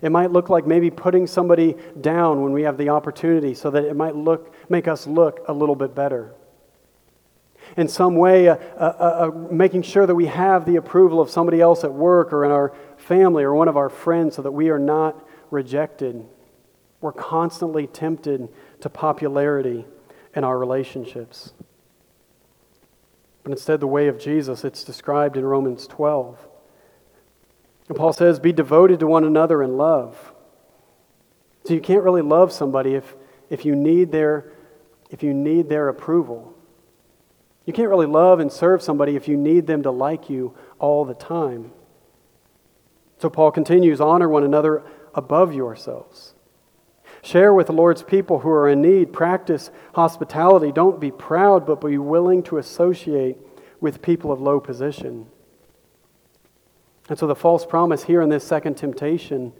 It 0.00 0.10
might 0.10 0.30
look 0.30 0.48
like 0.48 0.66
maybe 0.66 0.90
putting 0.90 1.26
somebody 1.26 1.76
down 2.00 2.42
when 2.42 2.52
we 2.52 2.62
have 2.62 2.78
the 2.78 2.90
opportunity 2.90 3.54
so 3.54 3.70
that 3.70 3.84
it 3.84 3.96
might 3.96 4.14
look, 4.14 4.54
make 4.70 4.86
us 4.86 5.06
look 5.06 5.40
a 5.48 5.52
little 5.52 5.74
bit 5.74 5.94
better 5.94 6.34
in 7.76 7.88
some 7.88 8.16
way, 8.16 8.48
uh, 8.48 8.56
uh, 8.76 8.78
uh, 8.78 9.30
making 9.50 9.82
sure 9.82 10.06
that 10.06 10.14
we 10.14 10.26
have 10.26 10.64
the 10.64 10.76
approval 10.76 11.20
of 11.20 11.30
somebody 11.30 11.60
else 11.60 11.84
at 11.84 11.92
work 11.92 12.32
or 12.32 12.44
in 12.44 12.50
our 12.50 12.74
family 12.96 13.44
or 13.44 13.54
one 13.54 13.68
of 13.68 13.76
our 13.76 13.88
friends 13.88 14.36
so 14.36 14.42
that 14.42 14.52
we 14.52 14.70
are 14.70 14.78
not 14.78 15.26
rejected. 15.50 16.24
We're 17.00 17.12
constantly 17.12 17.86
tempted 17.86 18.48
to 18.80 18.88
popularity 18.88 19.84
in 20.34 20.44
our 20.44 20.58
relationships. 20.58 21.52
But 23.48 23.56
instead, 23.56 23.80
the 23.80 23.86
way 23.86 24.08
of 24.08 24.18
Jesus, 24.18 24.62
it's 24.62 24.84
described 24.84 25.34
in 25.38 25.46
Romans 25.46 25.86
12. 25.86 26.36
And 27.88 27.96
Paul 27.96 28.12
says, 28.12 28.38
Be 28.38 28.52
devoted 28.52 29.00
to 29.00 29.06
one 29.06 29.24
another 29.24 29.62
in 29.62 29.78
love. 29.78 30.34
So 31.64 31.72
you 31.72 31.80
can't 31.80 32.02
really 32.02 32.20
love 32.20 32.52
somebody 32.52 32.94
if, 32.94 33.16
if, 33.48 33.64
you, 33.64 33.74
need 33.74 34.12
their, 34.12 34.52
if 35.08 35.22
you 35.22 35.32
need 35.32 35.70
their 35.70 35.88
approval. 35.88 36.54
You 37.64 37.72
can't 37.72 37.88
really 37.88 38.04
love 38.04 38.38
and 38.38 38.52
serve 38.52 38.82
somebody 38.82 39.16
if 39.16 39.28
you 39.28 39.38
need 39.38 39.66
them 39.66 39.82
to 39.84 39.90
like 39.90 40.28
you 40.28 40.54
all 40.78 41.06
the 41.06 41.14
time. 41.14 41.72
So 43.16 43.30
Paul 43.30 43.50
continues 43.50 43.98
honor 43.98 44.28
one 44.28 44.44
another 44.44 44.82
above 45.14 45.54
yourselves. 45.54 46.34
Share 47.28 47.52
with 47.52 47.66
the 47.66 47.74
Lord's 47.74 48.02
people 48.02 48.38
who 48.38 48.48
are 48.48 48.70
in 48.70 48.80
need. 48.80 49.12
Practice 49.12 49.70
hospitality. 49.94 50.72
Don't 50.72 50.98
be 50.98 51.10
proud, 51.10 51.66
but 51.66 51.82
be 51.82 51.98
willing 51.98 52.42
to 52.44 52.56
associate 52.56 53.36
with 53.82 54.00
people 54.00 54.32
of 54.32 54.40
low 54.40 54.60
position. 54.60 55.26
And 57.10 57.18
so 57.18 57.26
the 57.26 57.34
false 57.34 57.66
promise 57.66 58.04
here 58.04 58.22
in 58.22 58.30
this 58.30 58.44
second 58.44 58.78
temptation, 58.78 59.52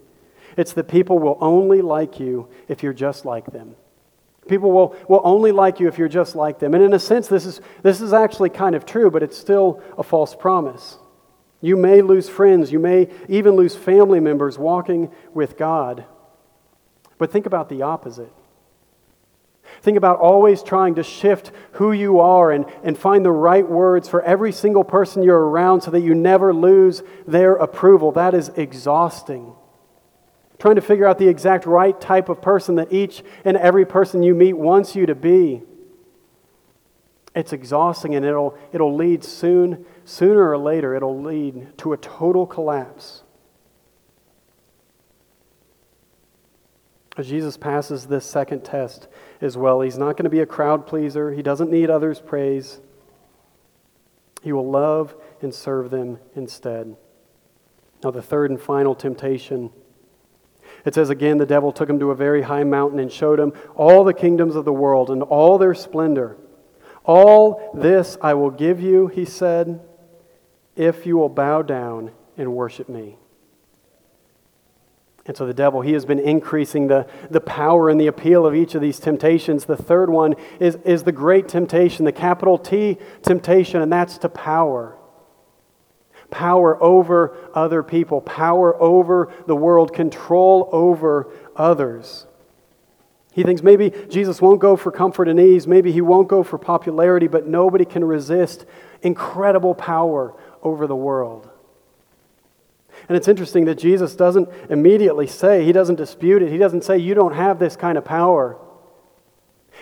it's 0.57 0.72
that 0.72 0.88
people 0.88 1.18
will 1.18 1.37
only 1.42 1.83
like 1.83 2.18
you 2.18 2.48
if 2.68 2.83
you're 2.83 2.94
just 2.94 3.26
like 3.26 3.44
them. 3.52 3.76
People 4.48 4.72
will, 4.72 4.96
will 5.07 5.20
only 5.22 5.52
like 5.52 5.78
you 5.78 5.88
if 5.88 5.98
you're 5.98 6.09
just 6.09 6.35
like 6.35 6.61
them. 6.61 6.72
And 6.72 6.83
in 6.83 6.94
a 6.94 6.98
sense, 6.98 7.28
this 7.28 7.44
is, 7.44 7.61
this 7.83 8.00
is 8.00 8.14
actually 8.14 8.48
kind 8.48 8.76
of 8.76 8.87
true, 8.87 9.11
but 9.11 9.22
it's 9.22 9.37
still 9.37 9.83
a 9.98 10.02
false 10.02 10.35
promise. 10.35 10.96
You 11.61 11.76
may 11.76 12.00
lose 12.00 12.31
friends, 12.31 12.72
you 12.72 12.78
may 12.78 13.11
even 13.28 13.57
lose 13.57 13.76
family 13.76 14.20
members 14.20 14.59
walking 14.59 15.11
with 15.35 15.59
God. 15.59 16.07
But 17.18 17.31
think 17.31 17.46
about 17.46 17.68
the 17.68 17.83
opposite. 17.83 18.33
Think 19.83 19.98
about 19.98 20.18
always 20.18 20.62
trying 20.62 20.94
to 20.94 21.02
shift 21.02 21.52
who 21.72 21.92
you 21.92 22.20
are 22.20 22.50
and, 22.50 22.64
and 22.83 22.96
find 22.96 23.24
the 23.24 23.31
right 23.31 23.68
words 23.68 24.09
for 24.09 24.22
every 24.22 24.50
single 24.50 24.85
person 24.85 25.22
you're 25.22 25.48
around 25.48 25.83
so 25.83 25.90
that 25.90 26.00
you 26.00 26.14
never 26.14 26.54
lose 26.54 27.02
their 27.26 27.54
approval. 27.54 28.12
That 28.12 28.35
is 28.35 28.48
exhausting 28.50 29.54
trying 30.59 30.74
to 30.74 30.81
figure 30.81 31.07
out 31.07 31.18
the 31.18 31.28
exact 31.28 31.66
right 31.66 32.00
type 32.00 32.28
of 32.28 32.42
person 32.42 32.74
that 32.76 32.92
each 32.92 33.22
and 33.44 33.57
every 33.57 33.87
person 33.87 34.22
you 34.22 34.35
meet 34.35 34.54
wants 34.54 34.96
you 34.96 35.07
to 35.07 35.14
be. 35.14 35.62
It's 37.35 37.52
exhausting 37.52 38.14
and 38.14 38.24
it'll, 38.24 38.59
it'll 38.72 38.94
lead 38.94 39.22
soon, 39.22 39.87
sooner 40.04 40.50
or 40.50 40.59
later, 40.59 40.94
it'll 40.94 41.22
lead 41.22 41.78
to 41.78 41.92
a 41.92 41.96
total 41.96 42.46
collapse. 42.46 43.22
Jesus 47.26 47.57
passes 47.57 48.07
this 48.07 48.24
second 48.24 48.64
test 48.64 49.09
as 49.40 49.57
well, 49.57 49.81
he's 49.81 49.98
not 49.98 50.16
going 50.16 50.24
to 50.24 50.31
be 50.31 50.40
a 50.40 50.46
crowd 50.46 50.87
pleaser. 50.87 51.33
He 51.33 51.42
doesn't 51.42 51.70
need 51.70 51.90
others' 51.90 52.20
praise. 52.20 52.81
He 54.42 54.52
will 54.52 54.70
love 54.70 55.16
and 55.42 55.52
serve 55.52 55.90
them 55.90 56.18
instead. 56.37 56.96
Now, 58.04 58.12
the 58.12 58.22
third 58.22 58.50
and 58.50 58.61
final 58.61 58.94
temptation. 58.94 59.70
It 60.85 60.94
says 60.94 61.11
again, 61.11 61.38
the 61.38 61.46
devil 61.46 61.72
took 61.72 61.90
him 61.90 61.98
to 61.98 62.12
a 62.12 62.14
very 62.14 62.42
high 62.42 62.64
mountain 62.64 63.00
and 63.00 63.11
showed 63.11 63.40
him 63.40 63.52
all 63.74 64.04
the 64.04 64.14
kingdoms 64.14 64.54
of 64.54 64.64
the 64.64 64.72
world 64.72 65.11
and 65.11 65.22
all 65.22 65.59
their 65.59 65.74
splendor. 65.74 66.37
All 67.04 67.72
this 67.74 68.16
I 68.22 68.35
will 68.35 68.50
give 68.50 68.81
you, 68.81 69.09
he 69.09 69.24
said, 69.24 69.81
if 70.76 71.07
you 71.07 71.16
will 71.16 71.28
bow 71.28 71.62
down 71.62 72.12
and 72.37 72.54
worship 72.54 72.88
me. 72.88 73.16
And 75.28 75.36
so 75.36 75.46
the 75.46 75.52
devil, 75.52 75.82
he 75.82 75.92
has 75.92 76.06
been 76.06 76.18
increasing 76.18 76.86
the, 76.86 77.06
the 77.30 77.42
power 77.42 77.90
and 77.90 78.00
the 78.00 78.06
appeal 78.06 78.46
of 78.46 78.54
each 78.54 78.74
of 78.74 78.80
these 78.80 78.98
temptations. 78.98 79.66
The 79.66 79.76
third 79.76 80.08
one 80.08 80.34
is, 80.58 80.76
is 80.86 81.02
the 81.02 81.12
great 81.12 81.48
temptation, 81.48 82.06
the 82.06 82.12
capital 82.12 82.56
T 82.56 82.96
temptation, 83.22 83.82
and 83.82 83.92
that's 83.92 84.16
to 84.18 84.30
power. 84.30 84.96
Power 86.30 86.82
over 86.82 87.36
other 87.52 87.82
people, 87.82 88.22
power 88.22 88.80
over 88.82 89.30
the 89.46 89.54
world, 89.54 89.92
control 89.92 90.70
over 90.72 91.30
others. 91.54 92.26
He 93.34 93.42
thinks 93.42 93.62
maybe 93.62 93.92
Jesus 94.08 94.40
won't 94.40 94.60
go 94.60 94.76
for 94.76 94.90
comfort 94.90 95.28
and 95.28 95.38
ease, 95.38 95.66
maybe 95.66 95.92
he 95.92 96.00
won't 96.00 96.28
go 96.28 96.42
for 96.42 96.56
popularity, 96.56 97.28
but 97.28 97.46
nobody 97.46 97.84
can 97.84 98.02
resist 98.02 98.64
incredible 99.02 99.74
power 99.74 100.34
over 100.62 100.86
the 100.86 100.96
world. 100.96 101.50
And 103.08 103.16
it's 103.16 103.28
interesting 103.28 103.66
that 103.66 103.76
Jesus 103.76 104.16
doesn't 104.16 104.48
immediately 104.70 105.26
say, 105.26 105.64
he 105.64 105.72
doesn't 105.72 105.96
dispute 105.96 106.42
it. 106.42 106.50
He 106.50 106.58
doesn't 106.58 106.84
say, 106.84 106.98
You 106.98 107.14
don't 107.14 107.34
have 107.34 107.58
this 107.58 107.76
kind 107.76 107.98
of 107.98 108.04
power. 108.04 108.58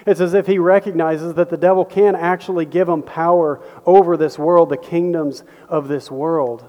It's 0.04 0.20
as 0.20 0.34
if 0.34 0.46
he 0.46 0.58
recognizes 0.58 1.34
that 1.34 1.48
the 1.48 1.56
devil 1.56 1.84
can 1.84 2.14
actually 2.14 2.66
give 2.66 2.88
him 2.88 3.02
power 3.02 3.62
over 3.86 4.16
this 4.16 4.38
world, 4.38 4.68
the 4.68 4.76
kingdoms 4.76 5.42
of 5.68 5.88
this 5.88 6.10
world. 6.10 6.68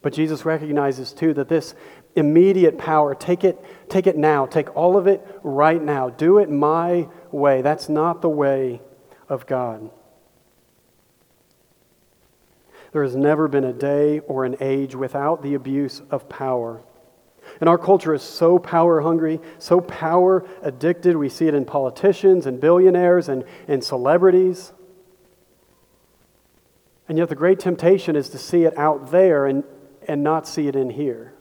But 0.00 0.12
Jesus 0.12 0.44
recognizes 0.44 1.12
too 1.12 1.34
that 1.34 1.48
this 1.48 1.74
immediate 2.14 2.78
power, 2.78 3.14
take 3.14 3.44
it, 3.44 3.62
take 3.88 4.06
it 4.06 4.16
now, 4.16 4.46
take 4.46 4.74
all 4.76 4.96
of 4.96 5.06
it 5.06 5.26
right 5.42 5.82
now. 5.82 6.08
Do 6.08 6.38
it 6.38 6.48
my 6.48 7.08
way. 7.30 7.62
That's 7.62 7.88
not 7.88 8.22
the 8.22 8.28
way 8.28 8.80
of 9.28 9.46
God. 9.46 9.90
There 12.92 13.02
has 13.02 13.16
never 13.16 13.48
been 13.48 13.64
a 13.64 13.72
day 13.72 14.20
or 14.20 14.44
an 14.44 14.56
age 14.60 14.94
without 14.94 15.42
the 15.42 15.54
abuse 15.54 16.02
of 16.10 16.28
power. 16.28 16.82
And 17.60 17.68
our 17.68 17.78
culture 17.78 18.14
is 18.14 18.22
so 18.22 18.58
power 18.58 19.00
hungry, 19.00 19.40
so 19.58 19.80
power 19.80 20.46
addicted. 20.62 21.16
We 21.16 21.28
see 21.28 21.48
it 21.48 21.54
in 21.54 21.64
politicians 21.64 22.46
and 22.46 22.60
billionaires 22.60 23.28
and, 23.28 23.44
and 23.66 23.82
celebrities. 23.82 24.72
And 27.08 27.16
yet, 27.16 27.28
the 27.28 27.34
great 27.34 27.58
temptation 27.58 28.16
is 28.16 28.28
to 28.30 28.38
see 28.38 28.64
it 28.64 28.76
out 28.76 29.10
there 29.10 29.46
and, 29.46 29.64
and 30.06 30.22
not 30.22 30.46
see 30.46 30.68
it 30.68 30.76
in 30.76 30.90
here. 30.90 31.32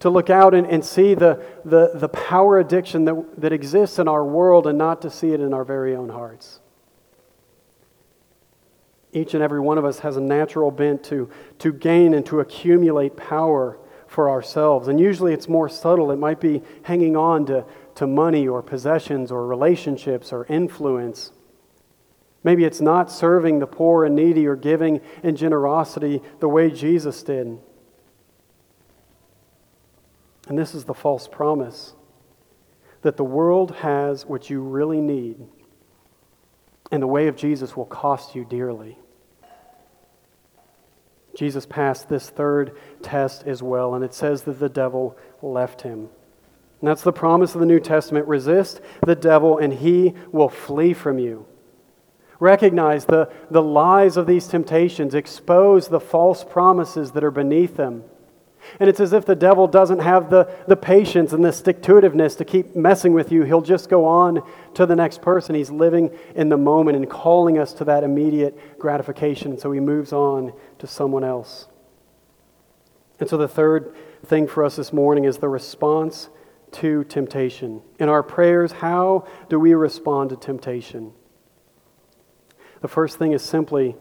To 0.00 0.10
look 0.10 0.30
out 0.30 0.54
and, 0.54 0.66
and 0.66 0.84
see 0.84 1.14
the, 1.14 1.44
the, 1.64 1.92
the 1.94 2.08
power 2.08 2.58
addiction 2.58 3.04
that, 3.04 3.40
that 3.40 3.52
exists 3.52 3.98
in 3.98 4.08
our 4.08 4.24
world 4.24 4.66
and 4.66 4.78
not 4.78 5.02
to 5.02 5.10
see 5.10 5.32
it 5.32 5.40
in 5.40 5.54
our 5.54 5.64
very 5.64 5.94
own 5.94 6.08
hearts. 6.08 6.60
Each 9.12 9.34
and 9.34 9.42
every 9.42 9.60
one 9.60 9.76
of 9.76 9.84
us 9.84 10.00
has 10.00 10.16
a 10.16 10.20
natural 10.20 10.70
bent 10.70 11.02
to, 11.04 11.28
to 11.58 11.72
gain 11.72 12.14
and 12.14 12.24
to 12.26 12.40
accumulate 12.40 13.16
power 13.16 13.78
for 14.06 14.30
ourselves. 14.30 14.88
And 14.88 15.00
usually 15.00 15.32
it's 15.32 15.48
more 15.48 15.68
subtle. 15.68 16.10
It 16.10 16.18
might 16.18 16.40
be 16.40 16.62
hanging 16.82 17.16
on 17.16 17.46
to, 17.46 17.64
to 17.96 18.06
money 18.06 18.46
or 18.46 18.62
possessions 18.62 19.32
or 19.32 19.46
relationships 19.46 20.32
or 20.32 20.46
influence. 20.46 21.32
Maybe 22.42 22.64
it's 22.64 22.80
not 22.80 23.10
serving 23.10 23.58
the 23.58 23.66
poor 23.66 24.04
and 24.04 24.14
needy 24.14 24.46
or 24.46 24.56
giving 24.56 25.00
in 25.22 25.36
generosity 25.36 26.22
the 26.38 26.48
way 26.48 26.70
Jesus 26.70 27.22
did. 27.22 27.58
And 30.48 30.58
this 30.58 30.74
is 30.74 30.84
the 30.84 30.94
false 30.94 31.28
promise 31.28 31.94
that 33.02 33.16
the 33.16 33.24
world 33.24 33.76
has 33.76 34.26
what 34.26 34.50
you 34.50 34.60
really 34.60 35.00
need 35.00 35.46
and 36.90 37.02
the 37.02 37.06
way 37.06 37.28
of 37.28 37.36
Jesus 37.36 37.76
will 37.76 37.86
cost 37.86 38.34
you 38.34 38.44
dearly. 38.44 38.98
Jesus 41.34 41.64
passed 41.64 42.08
this 42.08 42.28
third 42.28 42.76
test 43.02 43.44
as 43.46 43.62
well, 43.62 43.94
and 43.94 44.04
it 44.04 44.14
says 44.14 44.42
that 44.42 44.58
the 44.58 44.68
devil 44.68 45.16
left 45.42 45.82
him. 45.82 46.08
And 46.80 46.88
that's 46.88 47.02
the 47.02 47.12
promise 47.12 47.54
of 47.54 47.60
the 47.60 47.66
New 47.66 47.80
Testament 47.80 48.26
resist 48.26 48.80
the 49.06 49.14
devil, 49.14 49.58
and 49.58 49.72
he 49.72 50.14
will 50.32 50.48
flee 50.48 50.92
from 50.92 51.18
you. 51.18 51.46
Recognize 52.40 53.04
the, 53.04 53.30
the 53.50 53.62
lies 53.62 54.16
of 54.16 54.26
these 54.26 54.48
temptations, 54.48 55.14
expose 55.14 55.88
the 55.88 56.00
false 56.00 56.42
promises 56.42 57.12
that 57.12 57.22
are 57.22 57.30
beneath 57.30 57.76
them, 57.76 58.02
and 58.78 58.88
it's 58.88 59.00
as 59.00 59.12
if 59.12 59.24
the 59.24 59.34
devil 59.34 59.66
doesn't 59.66 59.98
have 59.98 60.30
the, 60.30 60.48
the 60.68 60.76
patience 60.76 61.32
and 61.32 61.44
the 61.44 61.52
stick 61.52 61.82
to 61.82 61.92
itiveness 61.92 62.36
to 62.38 62.44
keep 62.44 62.76
messing 62.76 63.12
with 63.12 63.32
you. 63.32 63.42
He'll 63.42 63.62
just 63.62 63.88
go 63.88 64.04
on 64.04 64.42
to 64.74 64.86
the 64.86 64.96
next 64.96 65.22
person. 65.22 65.54
He's 65.54 65.70
living 65.70 66.10
in 66.34 66.48
the 66.48 66.56
moment 66.56 66.96
and 66.96 67.08
calling 67.08 67.58
us 67.58 67.72
to 67.74 67.84
that 67.84 68.04
immediate 68.04 68.78
gratification. 68.78 69.58
So 69.58 69.72
he 69.72 69.80
moves 69.80 70.12
on 70.12 70.52
to 70.78 70.86
someone 70.86 71.24
else. 71.24 71.66
And 73.18 73.28
so 73.28 73.36
the 73.36 73.48
third 73.48 73.94
thing 74.24 74.46
for 74.46 74.64
us 74.64 74.76
this 74.76 74.92
morning 74.92 75.24
is 75.24 75.38
the 75.38 75.48
response 75.48 76.28
to 76.72 77.04
temptation. 77.04 77.82
In 77.98 78.08
our 78.08 78.22
prayers, 78.22 78.72
how 78.72 79.26
do 79.48 79.58
we 79.58 79.74
respond 79.74 80.30
to 80.30 80.36
temptation? 80.36 81.12
The 82.80 82.88
first 82.88 83.18
thing 83.18 83.32
is 83.32 83.42
simply 83.42 83.96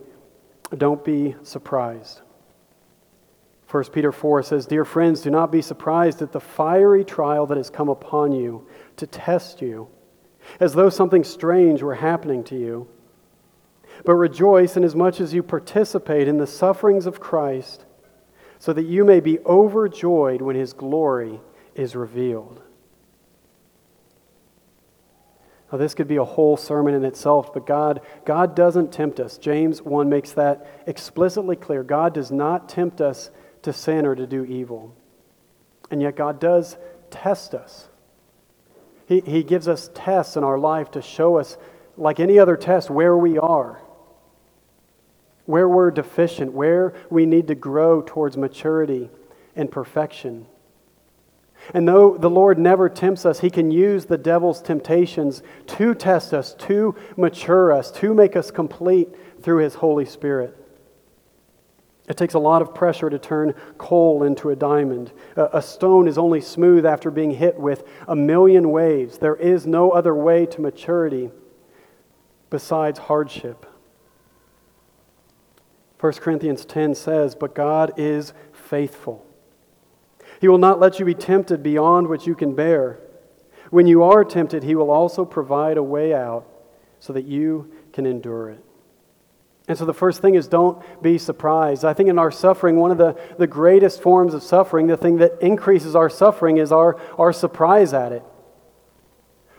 don't 0.76 1.04
be 1.04 1.36
surprised. 1.44 2.22
1 3.70 3.84
Peter 3.92 4.12
4 4.12 4.42
says, 4.42 4.66
Dear 4.66 4.84
friends, 4.84 5.22
do 5.22 5.30
not 5.30 5.52
be 5.52 5.62
surprised 5.62 6.24
at 6.24 6.32
the 6.32 6.40
fiery 6.40 7.06
trial 7.06 7.46
that 7.46 7.58
has 7.58 7.70
come 7.70 7.88
upon 7.90 8.32
you 8.32 8.68
to 8.98 9.06
test 9.06 9.62
you, 9.62 9.88
as 10.60 10.74
though 10.74 10.90
something 10.90 11.24
strange 11.24 11.84
were 11.84 11.96
happening 11.96 12.44
to 12.46 12.58
you. 12.58 12.88
But 14.06 14.16
rejoice 14.16 14.76
inasmuch 14.76 15.22
as 15.22 15.36
you 15.36 15.44
participate 15.44 16.28
in 16.28 16.38
the 16.38 16.48
sufferings 16.48 17.06
of 17.06 17.20
Christ, 17.20 17.86
so 18.58 18.74
that 18.74 18.86
you 18.86 19.06
may 19.06 19.20
be 19.20 19.40
overjoyed 19.40 20.42
when 20.42 20.56
his 20.56 20.74
glory 20.74 21.40
is 21.76 21.96
revealed. 21.96 22.62
Now, 25.72 25.78
this 25.78 25.94
could 25.94 26.08
be 26.08 26.16
a 26.16 26.26
whole 26.26 26.58
sermon 26.58 26.96
in 26.96 27.06
itself, 27.06 27.54
but 27.54 27.68
God, 27.68 28.02
God 28.26 28.56
doesn't 28.56 28.92
tempt 28.92 29.20
us. 29.20 29.38
James 29.38 29.84
1 29.84 30.10
makes 30.10 30.32
that 30.32 30.84
explicitly 30.88 31.56
clear. 31.56 31.84
God 31.84 32.16
does 32.16 32.32
not 32.32 32.68
tempt 32.68 33.00
us 33.00 33.30
to 33.64 33.74
sin 33.74 34.06
or 34.06 34.16
to 34.16 34.28
do 34.28 34.46
evil. 34.46 34.96
And 35.92 36.02
yet, 36.02 36.16
God 36.16 36.40
does 36.40 36.78
test 37.10 37.54
us. 37.54 37.88
He, 39.08 39.22
he 39.22 39.44
gives 39.44 39.68
us 39.68 39.90
tests 39.94 40.38
in 40.38 40.44
our 40.44 40.60
life 40.60 40.92
to 40.92 41.02
show 41.02 41.38
us, 41.38 41.58
like 41.98 42.20
any 42.20 42.38
other 42.38 42.56
test, 42.56 42.90
where 42.90 43.18
we 43.18 43.40
are, 43.40 43.82
where 45.46 45.68
we're 45.68 45.92
deficient, 45.92 46.54
where 46.54 46.94
we 47.10 47.26
need 47.26 47.48
to 47.48 47.56
grow 47.56 48.02
towards 48.02 48.38
maturity 48.38 49.10
and 49.56 49.72
perfection. 49.72 50.46
And 51.74 51.88
though 51.88 52.18
the 52.18 52.30
Lord 52.30 52.58
never 52.58 52.88
tempts 52.88 53.26
us, 53.26 53.40
He 53.40 53.50
can 53.50 53.72
use 53.72 54.06
the 54.06 54.18
devil's 54.18 54.62
temptations 54.62 55.42
to 55.68 55.94
test 55.94 56.34
us, 56.34 56.54
to 56.60 56.96
mature 57.18 57.72
us, 57.72 57.92
to 57.94 58.14
make 58.14 58.36
us 58.36 58.52
complete 58.52 59.10
through 59.42 59.64
His 59.64 59.76
Holy 59.76 60.06
Spirit. 60.06 60.56
It 62.10 62.18
takes 62.18 62.34
a 62.34 62.40
lot 62.40 62.64
of 62.64 62.74
pressure 62.74 63.08
to 63.08 63.20
turn 63.20 63.54
coal 63.78 64.24
into 64.24 64.50
a 64.50 64.56
diamond. 64.56 65.12
A, 65.36 65.62
stone 65.62 66.08
is 66.08 66.18
only 66.18 66.42
smooth 66.42 66.84
after 66.84 67.12
being 67.12 67.30
hit 67.30 67.58
with 67.58 67.88
a 68.08 68.16
million 68.16 68.72
waves. 68.72 69.20
There 69.20 69.36
is 69.36 69.68
no 69.68 69.92
other 69.92 70.16
way 70.16 70.48
to 70.48 70.60
maturity 70.60 71.30
besides 72.50 72.98
hardship. 72.98 73.68
1 76.00 76.14
Corinthians 76.14 76.66
10 76.66 76.96
says, 76.96 77.36
But 77.36 77.54
God 77.54 77.94
is 77.96 78.34
faithful. 78.54 79.24
He 80.42 80.48
will 80.48 80.58
not 80.58 80.80
let 80.80 80.98
you 80.98 81.06
be 81.06 81.14
tempted 81.14 81.62
beyond 81.62 82.08
what 82.08 82.26
you 82.26 82.34
can 82.34 82.56
bear. 82.56 83.00
When 83.70 83.86
you 83.86 84.02
are 84.02 84.24
tempted, 84.24 84.64
He 84.64 84.74
will 84.74 84.90
also 84.90 85.26
provide 85.26 85.78
a 85.78 85.84
way 85.84 86.16
out 86.16 86.48
so 87.00 87.14
that 87.14 87.26
you 87.26 87.72
can 87.94 88.08
endure 88.08 88.50
it. 88.50 88.66
And 89.70 89.78
so 89.78 89.86
the 89.86 89.94
first 89.94 90.20
thing 90.20 90.34
is 90.34 90.48
don't 90.48 90.84
be 91.04 91.20
surprised. 91.20 91.86
I 91.86 91.94
think 91.94 92.10
in 92.10 92.18
our 92.18 92.32
suffering, 92.32 92.78
one 92.78 92.90
of 92.90 92.98
the, 92.98 93.16
the 93.38 93.46
greatest 93.46 94.02
forms 94.02 94.34
of 94.34 94.42
suffering, 94.42 94.88
the 94.88 94.98
thing 94.98 95.18
that 95.18 95.40
increases 95.42 95.96
our 95.96 96.10
suffering 96.10 96.58
is 96.58 96.72
our, 96.72 97.00
our 97.20 97.32
surprise 97.32 97.94
at 97.94 98.12
it. 98.12 98.24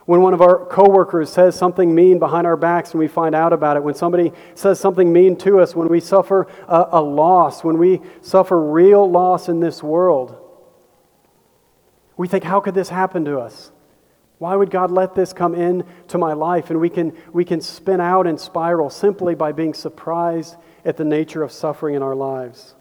When 0.07 0.21
one 0.21 0.35
of 0.35 0.41
our 0.43 0.67
coworkers 0.67 1.31
says 1.31 1.55
something 1.55 1.95
mean 1.95 2.19
behind 2.19 2.45
our 2.45 2.57
backs 2.57 2.91
and 2.91 2.99
we 2.99 3.07
find 3.07 3.37
out 3.37 3.53
about 3.53 3.77
it, 3.77 3.85
when 3.85 3.95
somebody 3.95 4.33
says 4.57 4.81
something 4.81 5.13
mean 5.13 5.37
to 5.37 5.61
us, 5.61 5.77
when 5.77 5.87
we 5.87 6.01
suffer 6.01 6.49
a, 6.67 6.89
a 6.91 7.01
loss, 7.01 7.63
when 7.63 7.79
we 7.79 8.01
suffer 8.21 8.61
real 8.61 9.09
loss 9.09 9.49
in 9.49 9.61
this 9.61 9.81
world, 9.81 10.37
we 12.17 12.27
think, 12.27 12.43
how 12.43 12.59
could 12.59 12.75
this 12.75 12.89
happen 12.89 13.25
to 13.27 13.39
us? 13.39 13.71
Why 14.41 14.57
would 14.57 14.71
God 14.71 14.91
let 14.91 15.15
this 15.15 15.35
come 15.35 15.55
into 15.55 16.17
my 16.17 16.33
life? 16.33 16.71
And 16.71 16.81
we 16.81 16.89
can, 16.89 17.13
we 17.31 17.45
can 17.45 17.61
spin 17.61 18.01
out 18.01 18.27
and 18.27 18.41
spiral 18.41 18.89
simply 18.89 19.35
by 19.35 19.53
being 19.53 19.75
surprised 19.75 20.57
at 20.83 20.97
the 20.97 21.05
nature 21.05 21.43
of 21.43 21.53
suffering 21.53 21.95
in 21.95 22.03
our 22.03 22.15
lives. 22.15 22.75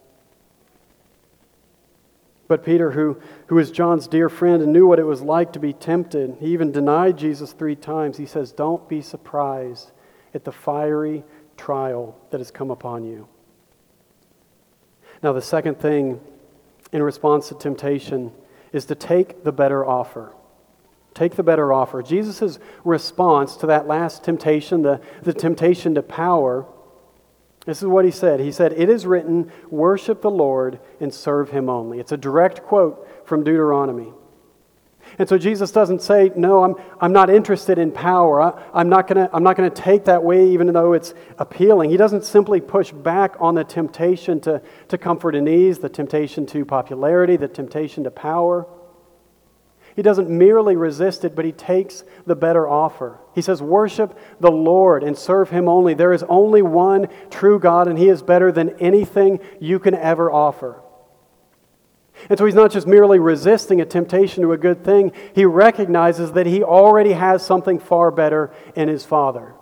But 2.48 2.64
Peter, 2.64 2.92
who, 2.92 3.20
who 3.48 3.58
is 3.58 3.70
John's 3.70 4.08
dear 4.08 4.30
friend 4.30 4.62
and 4.62 4.72
knew 4.72 4.86
what 4.86 4.98
it 4.98 5.04
was 5.04 5.20
like 5.20 5.52
to 5.52 5.58
be 5.58 5.74
tempted, 5.74 6.38
he 6.40 6.46
even 6.46 6.72
denied 6.72 7.18
Jesus 7.18 7.52
three 7.52 7.76
times. 7.76 8.16
He 8.16 8.24
says, 8.24 8.52
Don't 8.52 8.88
be 8.88 9.02
surprised 9.02 9.90
at 10.32 10.44
the 10.46 10.52
fiery 10.52 11.24
trial 11.58 12.18
that 12.30 12.38
has 12.38 12.50
come 12.50 12.70
upon 12.70 13.04
you. 13.04 13.28
Now, 15.22 15.34
the 15.34 15.42
second 15.42 15.78
thing 15.78 16.20
in 16.90 17.02
response 17.02 17.48
to 17.48 17.54
temptation 17.54 18.32
is 18.72 18.86
to 18.86 18.94
take 18.94 19.44
the 19.44 19.52
better 19.52 19.84
offer. 19.84 20.32
Take 21.14 21.34
the 21.34 21.42
better 21.42 21.72
offer. 21.72 22.02
Jesus' 22.02 22.58
response 22.84 23.56
to 23.56 23.66
that 23.66 23.86
last 23.86 24.22
temptation, 24.22 24.82
the, 24.82 25.00
the 25.22 25.34
temptation 25.34 25.94
to 25.94 26.02
power, 26.02 26.66
this 27.66 27.78
is 27.78 27.86
what 27.86 28.04
he 28.04 28.10
said. 28.10 28.40
He 28.40 28.52
said, 28.52 28.72
It 28.72 28.88
is 28.88 29.06
written, 29.06 29.52
worship 29.68 30.22
the 30.22 30.30
Lord 30.30 30.80
and 30.98 31.12
serve 31.12 31.50
him 31.50 31.68
only. 31.68 32.00
It's 32.00 32.12
a 32.12 32.16
direct 32.16 32.62
quote 32.62 33.26
from 33.26 33.44
Deuteronomy. 33.44 34.12
And 35.18 35.28
so 35.28 35.36
Jesus 35.36 35.70
doesn't 35.70 36.02
say, 36.02 36.30
No, 36.36 36.64
I'm, 36.64 36.74
I'm 37.00 37.12
not 37.12 37.28
interested 37.28 37.78
in 37.78 37.92
power. 37.92 38.40
I, 38.40 38.80
am 38.80 38.88
not 38.88 39.06
going 39.06 39.26
to 39.26 39.34
I'm 39.34 39.42
not 39.42 39.56
going 39.56 39.70
to 39.70 39.82
take 39.82 40.06
that 40.06 40.22
way, 40.22 40.48
even 40.50 40.72
though 40.72 40.94
it's 40.94 41.12
appealing. 41.38 41.90
He 41.90 41.96
doesn't 41.98 42.24
simply 42.24 42.60
push 42.60 42.92
back 42.92 43.36
on 43.40 43.54
the 43.54 43.64
temptation 43.64 44.40
to, 44.42 44.62
to 44.88 44.96
comfort 44.96 45.34
and 45.34 45.48
ease, 45.48 45.78
the 45.78 45.88
temptation 45.88 46.46
to 46.46 46.64
popularity, 46.64 47.36
the 47.36 47.48
temptation 47.48 48.04
to 48.04 48.10
power. 48.10 48.66
He 50.00 50.02
doesn't 50.02 50.30
merely 50.30 50.76
resist 50.76 51.26
it, 51.26 51.36
but 51.36 51.44
he 51.44 51.52
takes 51.52 52.04
the 52.24 52.34
better 52.34 52.66
offer. 52.66 53.18
He 53.34 53.42
says, 53.42 53.60
Worship 53.60 54.18
the 54.40 54.50
Lord 54.50 55.02
and 55.02 55.14
serve 55.14 55.50
him 55.50 55.68
only. 55.68 55.92
There 55.92 56.14
is 56.14 56.22
only 56.22 56.62
one 56.62 57.08
true 57.28 57.58
God, 57.58 57.86
and 57.86 57.98
he 57.98 58.08
is 58.08 58.22
better 58.22 58.50
than 58.50 58.70
anything 58.80 59.40
you 59.60 59.78
can 59.78 59.94
ever 59.94 60.32
offer. 60.32 60.80
And 62.30 62.38
so 62.38 62.46
he's 62.46 62.54
not 62.54 62.70
just 62.70 62.86
merely 62.86 63.18
resisting 63.18 63.82
a 63.82 63.84
temptation 63.84 64.42
to 64.42 64.52
a 64.52 64.56
good 64.56 64.86
thing, 64.86 65.12
he 65.34 65.44
recognizes 65.44 66.32
that 66.32 66.46
he 66.46 66.62
already 66.62 67.12
has 67.12 67.44
something 67.44 67.78
far 67.78 68.10
better 68.10 68.54
in 68.74 68.88
his 68.88 69.04
Father. 69.04 69.52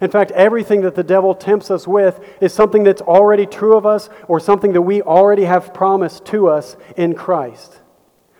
In 0.00 0.12
fact, 0.12 0.30
everything 0.30 0.82
that 0.82 0.94
the 0.94 1.02
devil 1.02 1.34
tempts 1.34 1.72
us 1.72 1.88
with 1.88 2.20
is 2.40 2.52
something 2.52 2.84
that's 2.84 3.02
already 3.02 3.46
true 3.46 3.76
of 3.76 3.84
us 3.84 4.08
or 4.28 4.38
something 4.38 4.74
that 4.74 4.82
we 4.82 5.02
already 5.02 5.46
have 5.46 5.74
promised 5.74 6.24
to 6.26 6.46
us 6.46 6.76
in 6.96 7.16
Christ. 7.16 7.80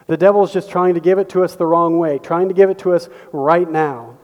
The 0.06 0.16
devil's 0.16 0.52
just 0.52 0.70
trying 0.70 0.94
to 0.94 1.00
give 1.00 1.18
it 1.18 1.28
to 1.30 1.44
us 1.44 1.56
the 1.56 1.66
wrong 1.66 1.98
way, 1.98 2.18
trying 2.18 2.48
to 2.48 2.54
give 2.54 2.70
it 2.70 2.78
to 2.80 2.92
us 2.92 3.08
right 3.32 3.68
now. 3.70 4.18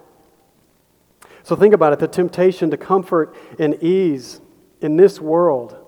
So 1.43 1.57
think 1.57 1.73
about 1.73 1.93
it 1.93 1.99
the 1.99 2.09
temptation 2.09 2.71
to 2.71 2.77
comfort 2.77 3.35
and 3.59 3.83
ease 3.83 4.40
in 4.81 4.97
this 4.97 5.21
world 5.21 5.81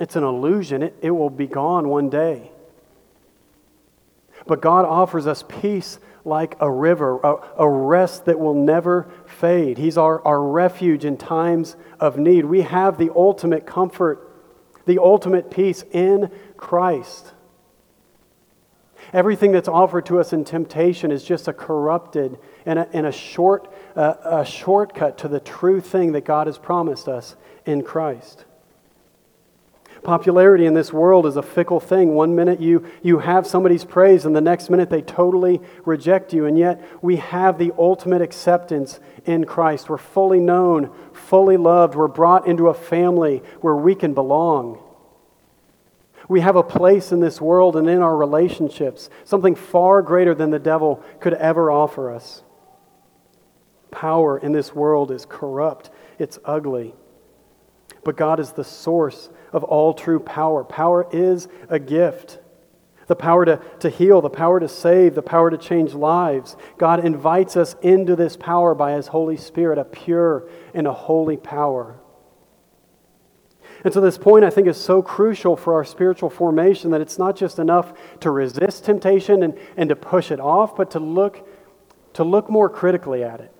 it's 0.00 0.16
an 0.16 0.24
illusion, 0.24 0.82
it, 0.82 0.96
it 1.02 1.10
will 1.10 1.30
be 1.30 1.46
gone 1.46 1.88
one 1.88 2.08
day. 2.08 2.50
But 4.46 4.60
God 4.60 4.84
offers 4.84 5.26
us 5.26 5.44
peace 5.46 5.98
like 6.24 6.56
a 6.60 6.70
river, 6.70 7.18
a, 7.18 7.36
a, 7.58 7.68
rest 7.68 8.26
that 8.26 8.38
will 8.38 8.54
never 8.54 9.10
fade. 9.26 9.78
He's 9.78 9.98
our, 9.98 10.24
our 10.26 10.40
refuge 10.40 11.04
in 11.04 11.16
times 11.16 11.76
of 11.98 12.18
need. 12.18 12.44
We 12.44 12.62
have 12.62 12.98
the 12.98 13.10
ultimate 13.14 13.66
comfort, 13.66 14.30
the 14.86 14.98
ultimate 14.98 15.50
peace 15.50 15.84
in 15.90 16.30
Christ. 16.56 17.32
Everything 19.12 19.52
that's 19.52 19.68
offered 19.68 20.06
to 20.06 20.20
us 20.20 20.32
in 20.32 20.44
temptation 20.44 21.10
is 21.10 21.24
just 21.24 21.48
a 21.48 21.52
corrupted 21.52 22.38
and 22.66 22.78
a, 22.78 22.88
and 22.92 23.06
a, 23.06 23.12
short, 23.12 23.72
uh, 23.96 24.14
a 24.24 24.44
shortcut 24.44 25.18
to 25.18 25.28
the 25.28 25.40
true 25.40 25.80
thing 25.80 26.12
that 26.12 26.24
God 26.24 26.46
has 26.46 26.58
promised 26.58 27.08
us 27.08 27.34
in 27.64 27.82
Christ. 27.82 28.44
Popularity 30.02 30.64
in 30.64 30.74
this 30.74 30.92
world 30.92 31.26
is 31.26 31.36
a 31.36 31.42
fickle 31.42 31.80
thing. 31.80 32.14
One 32.14 32.34
minute 32.36 32.60
you, 32.60 32.86
you 33.02 33.18
have 33.18 33.46
somebody's 33.46 33.84
praise, 33.84 34.24
and 34.24 34.36
the 34.36 34.40
next 34.40 34.70
minute 34.70 34.90
they 34.90 35.02
totally 35.02 35.60
reject 35.84 36.32
you. 36.32 36.46
And 36.46 36.56
yet 36.56 36.82
we 37.02 37.16
have 37.16 37.58
the 37.58 37.72
ultimate 37.76 38.22
acceptance 38.22 39.00
in 39.24 39.44
Christ. 39.44 39.88
We're 39.88 39.98
fully 39.98 40.40
known, 40.40 40.90
fully 41.12 41.56
loved. 41.56 41.94
We're 41.94 42.08
brought 42.08 42.46
into 42.46 42.68
a 42.68 42.74
family 42.74 43.42
where 43.60 43.74
we 43.74 43.94
can 43.94 44.14
belong. 44.14 44.82
We 46.28 46.40
have 46.40 46.56
a 46.56 46.62
place 46.62 47.10
in 47.10 47.20
this 47.20 47.40
world 47.40 47.74
and 47.76 47.88
in 47.88 48.02
our 48.02 48.16
relationships, 48.16 49.08
something 49.24 49.54
far 49.54 50.02
greater 50.02 50.34
than 50.34 50.50
the 50.50 50.58
devil 50.58 51.02
could 51.20 51.34
ever 51.34 51.70
offer 51.70 52.10
us. 52.10 52.42
Power 53.90 54.38
in 54.38 54.52
this 54.52 54.74
world 54.74 55.10
is 55.10 55.24
corrupt, 55.26 55.90
it's 56.18 56.38
ugly. 56.44 56.94
But 58.04 58.16
God 58.16 58.40
is 58.40 58.52
the 58.52 58.64
source 58.64 59.30
of 59.52 59.64
all 59.64 59.94
true 59.94 60.20
power. 60.20 60.64
Power 60.64 61.06
is 61.10 61.48
a 61.68 61.78
gift. 61.78 62.38
The 63.06 63.16
power 63.16 63.46
to, 63.46 63.60
to 63.80 63.88
heal, 63.88 64.20
the 64.20 64.28
power 64.28 64.60
to 64.60 64.68
save, 64.68 65.14
the 65.14 65.22
power 65.22 65.50
to 65.50 65.56
change 65.56 65.94
lives. 65.94 66.56
God 66.76 67.04
invites 67.04 67.56
us 67.56 67.74
into 67.80 68.14
this 68.14 68.36
power 68.36 68.74
by 68.74 68.92
His 68.92 69.06
Holy 69.06 69.38
Spirit, 69.38 69.78
a 69.78 69.84
pure 69.84 70.48
and 70.74 70.86
a 70.86 70.92
holy 70.92 71.38
power. 71.38 71.98
And 73.84 73.94
so, 73.94 74.00
this 74.00 74.18
point 74.18 74.44
I 74.44 74.50
think 74.50 74.66
is 74.66 74.76
so 74.76 75.02
crucial 75.02 75.56
for 75.56 75.74
our 75.74 75.84
spiritual 75.84 76.30
formation 76.30 76.90
that 76.90 77.00
it's 77.00 77.18
not 77.18 77.36
just 77.36 77.58
enough 77.58 77.92
to 78.20 78.30
resist 78.30 78.84
temptation 78.84 79.42
and, 79.42 79.56
and 79.76 79.88
to 79.88 79.96
push 79.96 80.30
it 80.30 80.40
off, 80.40 80.76
but 80.76 80.90
to 80.92 80.98
look, 80.98 81.48
to 82.14 82.24
look 82.24 82.50
more 82.50 82.68
critically 82.68 83.22
at 83.22 83.40
it 83.40 83.52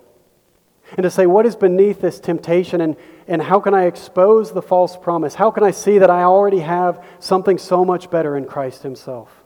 and 0.97 1.05
to 1.05 1.11
say, 1.11 1.27
what 1.27 1.45
is 1.45 1.55
beneath 1.55 2.01
this 2.01 2.19
temptation 2.19 2.81
and, 2.81 2.97
and 3.27 3.43
how 3.43 3.61
can 3.61 3.75
I 3.75 3.85
expose 3.85 4.53
the 4.53 4.63
false 4.63 4.97
promise? 4.97 5.35
How 5.35 5.51
can 5.51 5.63
I 5.63 5.71
see 5.71 5.99
that 5.99 6.11
I 6.11 6.23
already 6.23 6.61
have 6.61 7.05
something 7.19 7.59
so 7.59 7.85
much 7.85 8.11
better 8.11 8.37
in 8.37 8.47
Christ 8.47 8.83
Himself? 8.83 9.45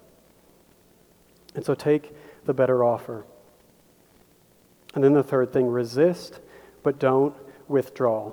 And 1.55 1.65
so 1.65 1.75
take 1.75 2.15
the 2.45 2.55
better 2.55 2.85
offer. 2.85 3.27
And 4.95 5.03
then 5.03 5.15
the 5.15 5.23
third 5.23 5.53
thing 5.53 5.67
resist, 5.67 6.39
but 6.83 6.99
don't 6.99 7.35
withdraw. 7.67 8.33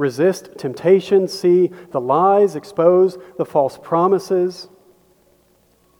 Resist 0.00 0.56
temptation, 0.56 1.28
see 1.28 1.70
the 1.90 2.00
lies, 2.00 2.56
expose 2.56 3.18
the 3.36 3.44
false 3.44 3.76
promises, 3.76 4.70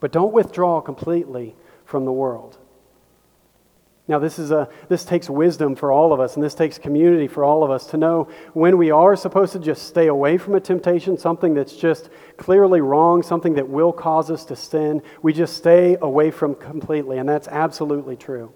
but 0.00 0.10
don't 0.10 0.32
withdraw 0.32 0.80
completely 0.80 1.54
from 1.84 2.06
the 2.06 2.12
world. 2.12 2.56
Now, 4.08 4.18
this, 4.18 4.38
is 4.38 4.52
a, 4.52 4.70
this 4.88 5.04
takes 5.04 5.28
wisdom 5.28 5.76
for 5.76 5.92
all 5.92 6.14
of 6.14 6.18
us, 6.18 6.34
and 6.34 6.42
this 6.42 6.54
takes 6.54 6.78
community 6.78 7.28
for 7.28 7.44
all 7.44 7.62
of 7.62 7.70
us 7.70 7.88
to 7.88 7.98
know 7.98 8.28
when 8.54 8.78
we 8.78 8.90
are 8.90 9.16
supposed 9.16 9.52
to 9.52 9.58
just 9.58 9.82
stay 9.86 10.06
away 10.06 10.38
from 10.38 10.54
a 10.54 10.60
temptation, 10.60 11.18
something 11.18 11.52
that's 11.52 11.76
just 11.76 12.08
clearly 12.38 12.80
wrong, 12.80 13.22
something 13.22 13.52
that 13.56 13.68
will 13.68 13.92
cause 13.92 14.30
us 14.30 14.46
to 14.46 14.56
sin. 14.56 15.02
We 15.20 15.34
just 15.34 15.58
stay 15.58 15.98
away 16.00 16.30
from 16.30 16.54
completely, 16.54 17.18
and 17.18 17.28
that's 17.28 17.48
absolutely 17.48 18.16
true. 18.16 18.54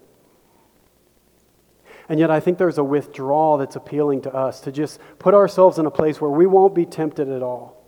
And 2.09 2.21
yet, 2.21 2.31
I 2.31 2.41
think 2.41 2.59
there's 2.59 2.79
a 2.79 2.85
withdrawal 2.85 3.59
that's 3.59 3.77
appealing 3.77 4.23
to 4.23 4.35
us 4.35 4.61
to 4.63 4.73
just 4.73 5.01
put 5.19 5.35
ourselves 5.35 5.79
in 5.79 5.87
a 5.87 5.91
place 5.91 6.21
where 6.21 6.31
we 6.31 6.47
won't 6.47 6.75
be 6.75 6.85
tempted 6.85 7.29
at 7.29 7.43
all. 7.43 7.83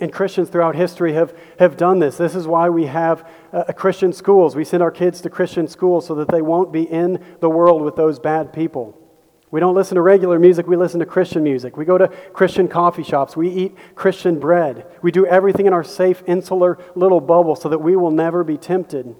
And 0.00 0.12
Christians 0.12 0.48
throughout 0.48 0.74
history 0.74 1.12
have, 1.12 1.36
have 1.58 1.76
done 1.76 2.00
this. 2.00 2.16
This 2.16 2.34
is 2.34 2.46
why 2.46 2.68
we 2.68 2.86
have 2.86 3.28
uh, 3.52 3.72
Christian 3.72 4.12
schools. 4.12 4.56
We 4.56 4.64
send 4.64 4.82
our 4.82 4.90
kids 4.90 5.20
to 5.20 5.30
Christian 5.30 5.68
schools 5.68 6.06
so 6.06 6.14
that 6.16 6.28
they 6.28 6.42
won't 6.42 6.72
be 6.72 6.82
in 6.82 7.24
the 7.40 7.48
world 7.48 7.82
with 7.82 7.94
those 7.94 8.18
bad 8.18 8.52
people. 8.52 8.98
We 9.52 9.60
don't 9.60 9.74
listen 9.74 9.96
to 9.96 10.02
regular 10.02 10.38
music, 10.38 10.66
we 10.66 10.76
listen 10.76 10.98
to 11.00 11.06
Christian 11.06 11.42
music. 11.42 11.76
We 11.76 11.84
go 11.84 11.98
to 11.98 12.08
Christian 12.32 12.68
coffee 12.68 13.02
shops. 13.02 13.36
We 13.36 13.50
eat 13.50 13.76
Christian 13.94 14.40
bread. 14.40 14.86
We 15.02 15.12
do 15.12 15.26
everything 15.26 15.66
in 15.66 15.74
our 15.74 15.84
safe, 15.84 16.22
insular 16.26 16.78
little 16.94 17.20
bubble 17.20 17.54
so 17.54 17.68
that 17.68 17.78
we 17.78 17.94
will 17.94 18.10
never 18.10 18.44
be 18.44 18.56
tempted. 18.56 19.14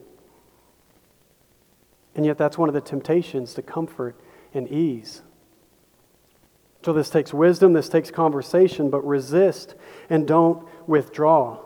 And 2.14 2.26
yet, 2.26 2.38
that's 2.38 2.58
one 2.58 2.68
of 2.68 2.74
the 2.74 2.80
temptations 2.80 3.54
to 3.54 3.62
comfort 3.62 4.16
and 4.52 4.68
ease. 4.68 5.22
So, 6.84 6.92
this 6.92 7.10
takes 7.10 7.32
wisdom, 7.32 7.72
this 7.72 7.88
takes 7.88 8.10
conversation, 8.10 8.90
but 8.90 9.06
resist 9.06 9.74
and 10.10 10.26
don't 10.26 10.66
withdraw. 10.86 11.58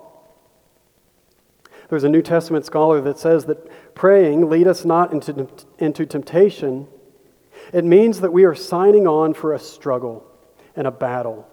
There's 1.88 2.04
a 2.04 2.08
New 2.08 2.22
Testament 2.22 2.64
scholar 2.64 3.00
that 3.00 3.18
says 3.18 3.46
that 3.46 3.94
praying, 3.94 4.48
lead 4.48 4.66
us 4.66 4.84
not 4.84 5.12
into, 5.12 5.48
into 5.78 6.04
temptation, 6.04 6.88
it 7.72 7.84
means 7.84 8.20
that 8.20 8.32
we 8.32 8.44
are 8.44 8.54
signing 8.54 9.06
on 9.06 9.34
for 9.34 9.52
a 9.52 9.58
struggle 9.58 10.26
and 10.74 10.86
a 10.86 10.90
battle. 10.90 11.48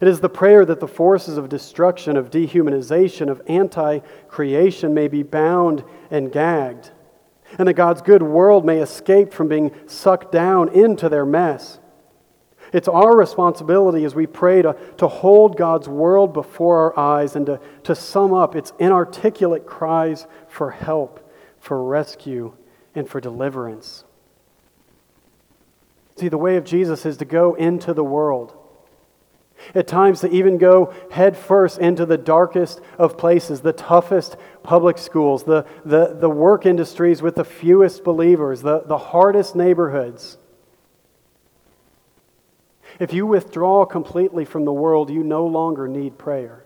It 0.00 0.06
is 0.06 0.20
the 0.20 0.28
prayer 0.28 0.64
that 0.64 0.80
the 0.80 0.88
forces 0.88 1.36
of 1.36 1.48
destruction, 1.48 2.16
of 2.16 2.30
dehumanization, 2.30 3.28
of 3.28 3.42
anti 3.46 4.00
creation 4.28 4.94
may 4.94 5.08
be 5.08 5.22
bound 5.22 5.82
and 6.10 6.30
gagged, 6.30 6.90
and 7.58 7.66
that 7.68 7.74
God's 7.74 8.02
good 8.02 8.22
world 8.22 8.64
may 8.64 8.78
escape 8.78 9.32
from 9.32 9.48
being 9.48 9.72
sucked 9.86 10.32
down 10.32 10.68
into 10.70 11.08
their 11.08 11.26
mess. 11.26 11.78
It's 12.72 12.88
our 12.88 13.16
responsibility 13.16 14.04
as 14.04 14.14
we 14.14 14.26
pray 14.26 14.62
to, 14.62 14.76
to 14.98 15.08
hold 15.08 15.56
God's 15.56 15.88
world 15.88 16.32
before 16.32 16.78
our 16.78 16.98
eyes 16.98 17.34
and 17.34 17.46
to, 17.46 17.60
to 17.84 17.94
sum 17.94 18.32
up 18.32 18.54
its 18.54 18.72
inarticulate 18.78 19.66
cries 19.66 20.26
for 20.48 20.70
help, 20.70 21.32
for 21.58 21.82
rescue, 21.82 22.54
and 22.94 23.08
for 23.08 23.20
deliverance. 23.20 24.04
See, 26.16 26.28
the 26.28 26.38
way 26.38 26.56
of 26.56 26.64
Jesus 26.64 27.06
is 27.06 27.16
to 27.16 27.24
go 27.24 27.54
into 27.54 27.94
the 27.94 28.04
world. 28.04 28.54
At 29.74 29.86
times, 29.86 30.20
to 30.20 30.30
even 30.30 30.58
go 30.58 30.94
headfirst 31.10 31.78
into 31.78 32.06
the 32.06 32.18
darkest 32.18 32.80
of 32.98 33.18
places, 33.18 33.60
the 33.60 33.72
toughest 33.72 34.36
public 34.62 34.98
schools, 34.98 35.44
the, 35.44 35.66
the, 35.84 36.16
the 36.18 36.30
work 36.30 36.66
industries 36.66 37.22
with 37.22 37.34
the 37.34 37.44
fewest 37.44 38.02
believers, 38.02 38.62
the, 38.62 38.80
the 38.80 38.98
hardest 38.98 39.54
neighborhoods. 39.54 40.38
If 42.98 43.12
you 43.12 43.26
withdraw 43.26 43.86
completely 43.86 44.44
from 44.44 44.64
the 44.64 44.72
world, 44.72 45.10
you 45.10 45.22
no 45.22 45.46
longer 45.46 45.88
need 45.88 46.18
prayer. 46.18 46.64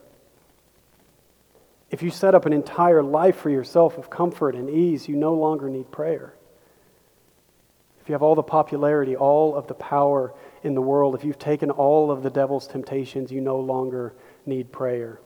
If 1.91 2.03
you 2.03 2.11
set 2.11 2.35
up 2.35 2.45
an 2.45 2.53
entire 2.53 3.03
life 3.03 3.37
for 3.37 3.51
yourself 3.51 3.99
of 3.99 4.11
comfort 4.11 4.57
and 4.57 4.69
ease, 4.69 5.09
you 5.09 5.15
no 5.15 5.35
longer 5.35 5.69
need 5.69 5.93
prayer. 5.93 6.34
If 8.05 8.11
you 8.11 8.13
have 8.13 8.23
all 8.23 8.35
the 8.35 8.43
popularity, 8.43 9.17
all 9.17 9.57
of 9.57 9.67
the 9.67 9.73
power 9.73 10.35
in 10.63 10.75
the 10.75 10.83
world, 10.83 11.15
if 11.15 11.25
you've 11.25 11.39
taken 11.39 11.71
all 11.71 12.11
of 12.11 12.23
the 12.23 12.29
devil's 12.29 12.67
temptations, 12.67 13.33
you 13.33 13.41
no 13.41 13.59
longer 13.59 14.15
need 14.45 14.71
prayer. 14.71 15.23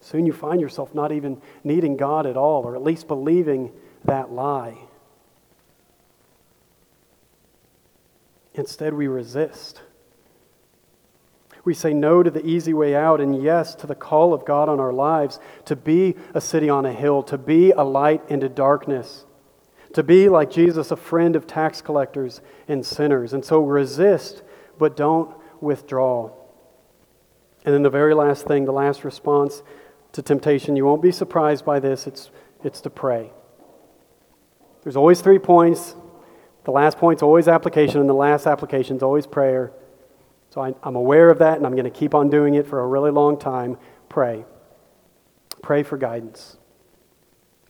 Soon 0.00 0.26
you 0.26 0.32
find 0.32 0.60
yourself 0.60 0.92
not 0.92 1.12
even 1.12 1.40
needing 1.62 1.96
God 1.96 2.26
at 2.26 2.36
all, 2.36 2.64
or 2.64 2.74
at 2.74 2.82
least 2.82 3.06
believing 3.06 3.70
that 4.06 4.32
lie. 4.32 4.76
Instead, 8.54 8.92
we 8.92 9.06
resist. 9.06 9.82
We 11.64 11.74
say 11.74 11.94
no 11.94 12.24
to 12.24 12.30
the 12.32 12.44
easy 12.44 12.74
way 12.74 12.96
out 12.96 13.20
and 13.20 13.40
yes 13.40 13.76
to 13.76 13.86
the 13.86 13.94
call 13.94 14.34
of 14.34 14.44
God 14.44 14.68
on 14.68 14.80
our 14.80 14.92
lives 14.92 15.38
to 15.66 15.76
be 15.76 16.16
a 16.34 16.40
city 16.40 16.68
on 16.68 16.86
a 16.86 16.92
hill, 16.92 17.22
to 17.22 17.38
be 17.38 17.70
a 17.70 17.84
light 17.84 18.22
into 18.28 18.48
darkness, 18.48 19.26
to 19.94 20.02
be 20.02 20.28
like 20.28 20.50
Jesus, 20.50 20.90
a 20.90 20.96
friend 20.96 21.34
of 21.36 21.46
tax 21.46 21.82
collectors 21.82 22.40
and 22.68 22.84
sinners. 22.84 23.32
And 23.32 23.44
so 23.44 23.60
resist, 23.60 24.42
but 24.78 24.96
don't 24.96 25.34
withdraw. 25.60 26.30
And 27.64 27.74
then 27.74 27.82
the 27.82 27.90
very 27.90 28.14
last 28.14 28.46
thing, 28.46 28.64
the 28.64 28.72
last 28.72 29.04
response 29.04 29.62
to 30.12 30.22
temptation, 30.22 30.76
you 30.76 30.84
won't 30.84 31.02
be 31.02 31.12
surprised 31.12 31.64
by 31.64 31.80
this, 31.80 32.06
it's, 32.06 32.30
it's 32.64 32.80
to 32.82 32.90
pray. 32.90 33.30
There's 34.82 34.96
always 34.96 35.20
three 35.20 35.38
points. 35.38 35.94
The 36.64 36.70
last 36.70 36.98
point's 36.98 37.22
always 37.22 37.48
application, 37.48 38.00
and 38.00 38.08
the 38.08 38.14
last 38.14 38.46
application's 38.46 39.02
always 39.02 39.26
prayer. 39.26 39.72
So 40.50 40.62
I, 40.62 40.74
am 40.82 40.96
aware 40.96 41.30
of 41.30 41.38
that, 41.38 41.56
and 41.58 41.66
I'm 41.66 41.72
going 41.72 41.84
to 41.84 41.90
keep 41.90 42.14
on 42.14 42.28
doing 42.28 42.54
it 42.54 42.66
for 42.66 42.80
a 42.80 42.86
really 42.86 43.10
long 43.10 43.38
time. 43.38 43.76
Pray. 44.08 44.44
Pray 45.62 45.82
for 45.82 45.96
guidance. 45.96 46.56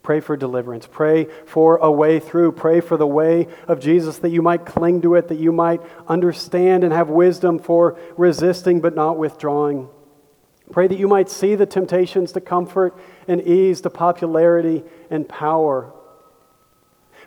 Pray 0.02 0.20
for 0.20 0.36
deliverance. 0.36 0.86
Pray 0.90 1.26
for 1.46 1.76
a 1.76 1.90
way 1.90 2.18
through. 2.20 2.52
Pray 2.52 2.80
for 2.80 2.96
the 2.96 3.06
way 3.06 3.48
of 3.68 3.80
Jesus 3.80 4.18
that 4.18 4.30
you 4.30 4.40
might 4.40 4.64
cling 4.64 5.02
to 5.02 5.14
it, 5.14 5.28
that 5.28 5.38
you 5.38 5.52
might 5.52 5.82
understand 6.08 6.84
and 6.84 6.92
have 6.92 7.10
wisdom 7.10 7.58
for 7.58 7.98
resisting 8.16 8.80
but 8.80 8.94
not 8.94 9.18
withdrawing. 9.18 9.88
Pray 10.72 10.86
that 10.86 10.98
you 10.98 11.08
might 11.08 11.28
see 11.28 11.54
the 11.54 11.66
temptations 11.66 12.32
to 12.32 12.40
comfort 12.40 12.96
and 13.28 13.42
ease, 13.42 13.80
to 13.82 13.90
popularity 13.90 14.84
and 15.10 15.28
power. 15.28 15.92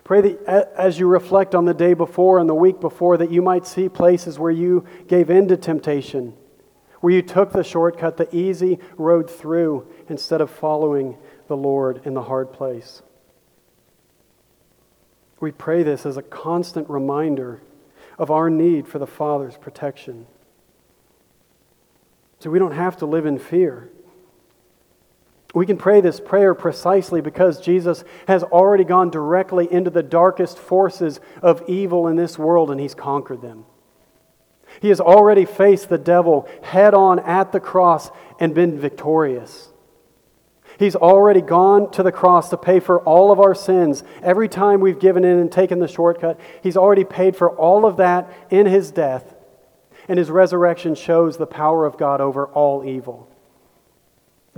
Pray 0.02 0.20
that 0.20 0.72
as 0.76 0.98
you 0.98 1.06
reflect 1.06 1.54
on 1.54 1.64
the 1.64 1.74
day 1.74 1.94
before 1.94 2.38
and 2.38 2.48
the 2.48 2.54
week 2.54 2.80
before, 2.80 3.16
that 3.16 3.30
you 3.30 3.40
might 3.40 3.66
see 3.66 3.88
places 3.88 4.38
where 4.38 4.50
you 4.50 4.84
gave 5.06 5.30
in 5.30 5.48
to 5.48 5.56
temptation, 5.56 6.34
where 7.00 7.12
you 7.12 7.22
took 7.22 7.52
the 7.52 7.64
shortcut, 7.64 8.16
the 8.16 8.34
easy 8.34 8.78
road 8.96 9.30
through, 9.30 9.86
instead 10.08 10.40
of 10.40 10.50
following 10.50 11.16
the 11.48 11.56
Lord 11.56 12.02
in 12.04 12.14
the 12.14 12.22
hard 12.22 12.52
place. 12.52 13.02
We 15.40 15.52
pray 15.52 15.82
this 15.82 16.06
as 16.06 16.16
a 16.16 16.22
constant 16.22 16.88
reminder 16.88 17.60
of 18.18 18.30
our 18.30 18.48
need 18.48 18.88
for 18.88 18.98
the 18.98 19.06
Father's 19.06 19.56
protection. 19.56 20.26
So 22.38 22.50
we 22.50 22.58
don't 22.58 22.72
have 22.72 22.96
to 22.98 23.06
live 23.06 23.26
in 23.26 23.38
fear. 23.38 23.90
We 25.54 25.66
can 25.66 25.76
pray 25.76 26.00
this 26.00 26.18
prayer 26.18 26.52
precisely 26.54 27.20
because 27.20 27.60
Jesus 27.60 28.04
has 28.26 28.42
already 28.42 28.84
gone 28.84 29.10
directly 29.10 29.72
into 29.72 29.90
the 29.90 30.02
darkest 30.02 30.58
forces 30.58 31.20
of 31.42 31.62
evil 31.68 32.08
in 32.08 32.16
this 32.16 32.38
world 32.38 32.70
and 32.70 32.80
he's 32.80 32.94
conquered 32.94 33.40
them. 33.40 33.64
He 34.80 34.88
has 34.88 35.00
already 35.00 35.44
faced 35.44 35.88
the 35.88 35.98
devil 35.98 36.48
head 36.62 36.94
on 36.94 37.20
at 37.20 37.52
the 37.52 37.60
cross 37.60 38.10
and 38.40 38.54
been 38.54 38.78
victorious. 38.78 39.68
He's 40.78 40.96
already 40.96 41.40
gone 41.40 41.90
to 41.92 42.02
the 42.02 42.12
cross 42.12 42.50
to 42.50 42.56
pay 42.56 42.80
for 42.80 43.00
all 43.00 43.30
of 43.30 43.40
our 43.40 43.54
sins. 43.54 44.02
Every 44.22 44.48
time 44.48 44.80
we've 44.80 44.98
given 44.98 45.24
in 45.24 45.38
and 45.38 45.50
taken 45.50 45.78
the 45.78 45.88
shortcut, 45.88 46.40
He's 46.62 46.76
already 46.76 47.04
paid 47.04 47.36
for 47.36 47.50
all 47.50 47.86
of 47.86 47.96
that 47.98 48.32
in 48.50 48.66
His 48.66 48.90
death. 48.90 49.34
And 50.08 50.18
His 50.18 50.30
resurrection 50.30 50.94
shows 50.94 51.36
the 51.36 51.46
power 51.46 51.86
of 51.86 51.96
God 51.96 52.20
over 52.20 52.46
all 52.46 52.84
evil. 52.84 53.28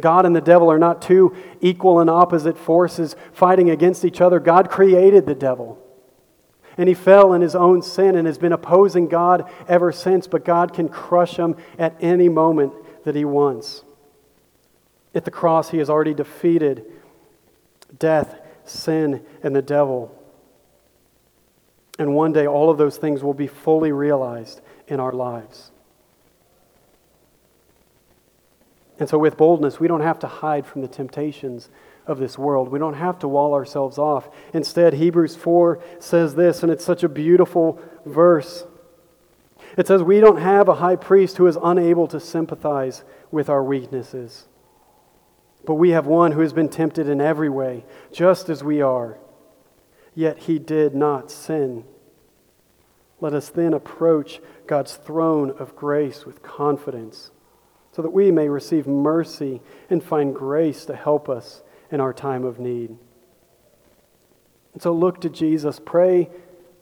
God 0.00 0.26
and 0.26 0.37
the 0.37 0.40
devil 0.40 0.70
are 0.70 0.79
not 0.79 1.00
two 1.00 1.35
equal 1.61 2.00
and 2.00 2.11
opposite 2.11 2.59
forces 2.59 3.16
fighting 3.33 3.70
against 3.70 4.05
each 4.05 4.20
other. 4.20 4.38
God 4.40 4.70
created 4.70 5.26
the 5.26 5.35
devil. 5.35 5.83
And 6.76 6.88
he 6.88 6.94
fell 6.94 7.33
in 7.33 7.40
his 7.40 7.55
own 7.55 7.81
sin 7.81 8.16
and 8.16 8.26
has 8.26 8.37
been 8.37 8.52
opposing 8.52 9.09
God 9.09 9.50
ever 9.66 9.92
since, 9.92 10.26
but 10.26 10.44
God 10.44 10.74
can 10.74 10.90
crush 10.90 11.37
him 11.38 11.57
at 11.79 11.96
any 12.00 12.29
moment 12.29 12.74
that 13.05 13.14
he 13.14 13.24
wants. 13.24 13.83
At 15.16 15.24
the 15.24 15.31
cross, 15.31 15.70
he 15.70 15.79
has 15.79 15.88
already 15.88 16.12
defeated 16.12 16.85
death, 17.98 18.38
sin, 18.66 19.24
and 19.42 19.57
the 19.57 19.62
devil. 19.62 20.14
And 21.98 22.14
one 22.14 22.35
day, 22.35 22.46
all 22.46 22.68
of 22.68 22.76
those 22.76 22.98
things 22.98 23.22
will 23.24 23.33
be 23.33 23.46
fully 23.46 23.92
realized 23.92 24.61
in 24.87 25.00
our 25.00 25.12
lives. 25.12 25.70
And 28.98 29.09
so, 29.09 29.18
with 29.18 29.38
boldness, 29.38 29.81
we 29.81 29.88
don't 29.88 30.02
have 30.02 30.18
to 30.18 30.26
hide 30.26 30.66
from 30.66 30.83
the 30.83 30.88
temptations 30.88 31.70
of 32.07 32.18
this 32.18 32.37
world. 32.37 32.68
We 32.68 32.79
don't 32.79 32.94
have 32.94 33.18
to 33.20 33.29
wall 33.29 33.55
ourselves 33.55 33.96
off. 33.96 34.29
Instead, 34.52 34.92
Hebrews 34.92 35.35
4 35.35 35.83
says 35.98 36.35
this, 36.35 36.62
and 36.62 36.70
it's 36.70 36.85
such 36.85 37.02
a 37.02 37.09
beautiful 37.09 37.81
verse. 38.05 38.66
It 39.79 39.87
says, 39.87 40.02
We 40.02 40.20
don't 40.20 40.40
have 40.40 40.68
a 40.68 40.74
high 40.74 40.96
priest 40.96 41.38
who 41.38 41.46
is 41.46 41.57
unable 41.62 42.07
to 42.09 42.20
sympathize 42.20 43.02
with 43.31 43.48
our 43.48 43.64
weaknesses, 43.64 44.46
but 45.66 45.74
we 45.74 45.90
have 45.90 46.07
one 46.07 46.33
who 46.33 46.40
has 46.40 46.52
been 46.52 46.68
tempted 46.68 47.09
in 47.09 47.20
every 47.20 47.48
way, 47.48 47.85
just 48.12 48.48
as 48.48 48.62
we 48.62 48.81
are, 48.81 49.18
yet 50.14 50.38
he 50.38 50.59
did 50.59 50.94
not 50.94 51.31
sin. 51.31 51.85
Let 53.20 53.35
us 53.35 53.48
then 53.48 53.74
approach 53.74 54.40
God's 54.66 54.94
throne 54.94 55.50
of 55.59 55.74
grace 55.74 56.24
with 56.24 56.42
confidence 56.42 57.31
so 57.92 58.02
that 58.02 58.12
we 58.12 58.31
may 58.31 58.48
receive 58.48 58.87
mercy 58.87 59.62
and 59.88 60.05
find 60.05 60.35
grace 60.35 60.85
to 60.85 60.94
help 60.94 61.29
us 61.29 61.62
in 61.90 62.00
our 62.00 62.12
time 62.12 62.44
of 62.44 62.61
need. 62.61 62.96
And 64.74 64.83
so 64.83 64.92
look 64.92 65.22
to 65.22 65.31
Jesus, 65.31 65.81
pray 65.85 66.29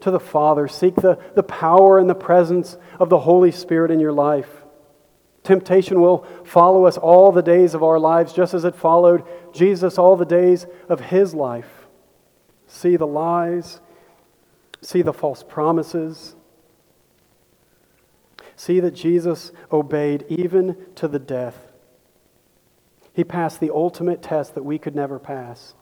to 0.00 0.10
the 0.10 0.18
Father, 0.18 0.66
seek 0.66 0.96
the, 0.96 1.18
the 1.36 1.44
power 1.44 1.98
and 1.98 2.10
the 2.10 2.14
presence 2.14 2.76
of 2.98 3.08
the 3.08 3.20
Holy 3.20 3.52
Spirit 3.52 3.92
in 3.92 4.00
your 4.00 4.12
life. 4.12 4.63
Temptation 5.44 6.00
will 6.00 6.26
follow 6.44 6.86
us 6.86 6.96
all 6.96 7.30
the 7.30 7.42
days 7.42 7.74
of 7.74 7.82
our 7.82 8.00
lives, 8.00 8.32
just 8.32 8.54
as 8.54 8.64
it 8.64 8.74
followed 8.74 9.22
Jesus 9.52 9.98
all 9.98 10.16
the 10.16 10.24
days 10.24 10.66
of 10.88 11.00
his 11.00 11.34
life. 11.34 11.86
See 12.66 12.96
the 12.96 13.06
lies, 13.06 13.80
see 14.80 15.02
the 15.02 15.12
false 15.12 15.44
promises, 15.44 16.34
See 18.56 18.80
that 18.80 18.92
Jesus 18.94 19.52
obeyed 19.72 20.24
even 20.28 20.76
to 20.96 21.08
the 21.08 21.18
death. 21.18 21.72
He 23.12 23.24
passed 23.24 23.60
the 23.60 23.70
ultimate 23.72 24.22
test 24.22 24.54
that 24.54 24.64
we 24.64 24.78
could 24.78 24.94
never 24.94 25.18
pass. 25.18 25.74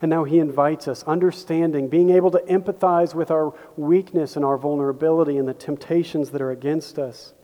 And 0.00 0.10
now 0.10 0.24
he 0.24 0.38
invites 0.38 0.88
us, 0.88 1.02
understanding, 1.04 1.88
being 1.88 2.10
able 2.10 2.30
to 2.32 2.38
empathize 2.40 3.14
with 3.14 3.30
our 3.30 3.54
weakness 3.76 4.34
and 4.34 4.44
our 4.44 4.58
vulnerability 4.58 5.36
and 5.36 5.46
the 5.46 5.54
temptations 5.54 6.30
that 6.30 6.42
are 6.42 6.50
against 6.50 6.98
us. 6.98 7.34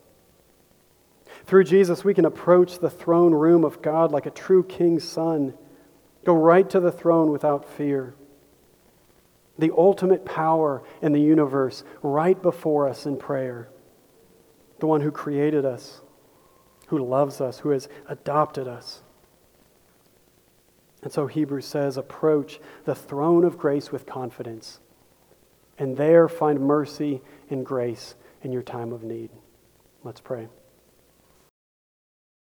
Through 1.49 1.65
Jesus, 1.65 2.05
we 2.05 2.15
can 2.15 2.25
approach 2.25 2.79
the 2.79 2.91
throne 2.91 3.35
room 3.35 3.65
of 3.65 3.83
God 3.83 4.13
like 4.13 4.27
a 4.27 4.31
true 4.31 4.63
king's 4.63 5.03
son, 5.03 5.55
go 6.25 6.35
right 6.35 6.69
to 6.71 6.79
the 6.79 6.93
throne 6.93 7.33
without 7.33 7.65
fear 7.65 8.15
the 9.59 9.73
ultimate 9.77 10.25
power 10.25 10.83
in 11.03 11.13
the 11.13 11.21
universe 11.21 11.83
right 12.03 12.41
before 12.41 12.89
us 12.89 13.07
in 13.07 13.17
prayer. 13.17 13.69
The 14.79 14.87
one 14.87 15.01
who 15.01 15.11
created 15.11 15.65
us, 15.65 16.01
who 16.87 17.05
loves 17.05 17.41
us, 17.41 17.59
who 17.59 17.71
has 17.71 17.89
adopted 18.09 18.69
us. 18.69 19.03
And 21.03 21.13
so 21.13 21.27
Hebrews 21.27 21.67
says, 21.67 21.97
approach 21.97 22.61
the 22.85 22.95
throne 22.95 23.45
of 23.45 23.59
grace 23.59 23.91
with 23.91 24.07
confidence. 24.07 24.79
and 25.79 25.97
there 25.97 26.29
find 26.29 26.61
mercy 26.61 27.23
and 27.51 27.65
grace 27.65 28.17
in 28.43 28.53
your 28.53 28.63
time 28.63 28.93
of 28.93 29.05
need. 29.05 29.31
Let's 30.03 30.21
pray. 30.21 30.49